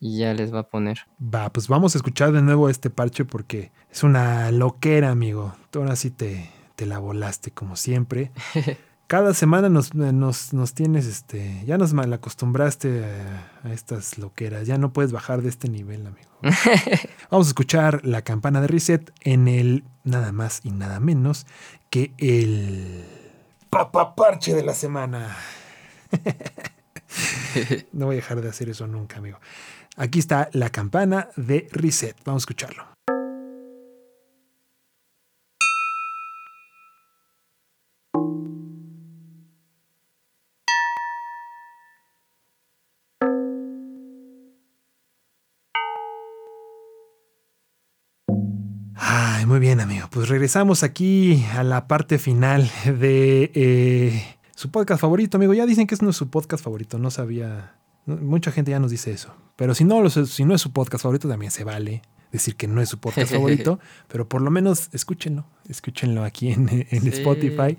[0.00, 1.06] y ya les va a poner.
[1.22, 5.54] Va, pues vamos a escuchar de nuevo este parche porque es una loquera, amigo.
[5.70, 8.32] Tú ahora sí te, te la volaste como siempre.
[9.10, 14.68] Cada semana nos, nos, nos tienes, este, ya nos mal acostumbraste a, a estas loqueras.
[14.68, 16.30] Ya no puedes bajar de este nivel, amigo.
[17.28, 21.48] Vamos a escuchar la campana de reset en el nada más y nada menos
[21.90, 23.04] que el
[23.68, 25.36] papaparche de la semana.
[27.92, 29.40] No voy a dejar de hacer eso nunca, amigo.
[29.96, 32.16] Aquí está la campana de reset.
[32.24, 32.89] Vamos a escucharlo.
[49.86, 50.08] Bien, amigo.
[50.10, 55.54] Pues regresamos aquí a la parte final de eh, su podcast favorito, amigo.
[55.54, 56.98] Ya dicen que es no es su podcast favorito.
[56.98, 57.74] No sabía.
[58.06, 59.34] no- Mucha gente ya nos dice eso.
[59.56, 62.02] Pero si no, si no es su podcast favorito, también se vale
[62.32, 63.80] decir que no es su podcast favorito.
[64.08, 65.44] pero por lo menos escúchenlo.
[65.68, 67.08] Escúchenlo aquí en, en Sí.
[67.08, 67.76] Spotify.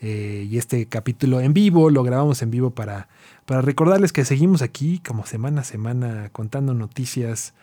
[0.00, 3.08] Eh, y este capítulo en vivo lo grabamos en vivo para,
[3.46, 7.54] para recordarles que seguimos aquí como semana a semana contando noticias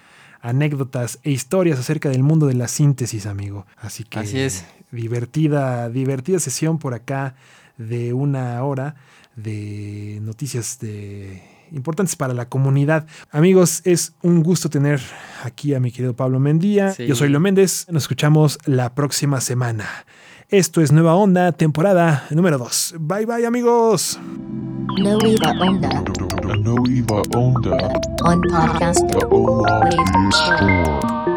[0.45, 3.65] anécdotas e historias acerca del mundo de la síntesis, amigo.
[3.77, 4.65] Así que Así es.
[4.91, 7.35] divertida, divertida sesión por acá
[7.77, 8.95] de una hora
[9.35, 11.41] de noticias de
[11.71, 13.07] importantes para la comunidad.
[13.31, 15.01] Amigos, es un gusto tener
[15.43, 16.91] aquí a mi querido Pablo Mendía.
[16.93, 17.07] Sí.
[17.07, 17.87] Yo soy Lo Méndez.
[17.89, 19.85] Nos escuchamos la próxima semana.
[20.49, 22.95] Esto es Nueva Onda, temporada número 2.
[22.99, 24.19] Bye bye, amigos.
[25.01, 26.03] No Eva Onda
[26.55, 27.75] A no Eva Onda.
[28.23, 29.05] on podcast.
[29.11, 29.91] The Ola
[30.31, 31.34] Store.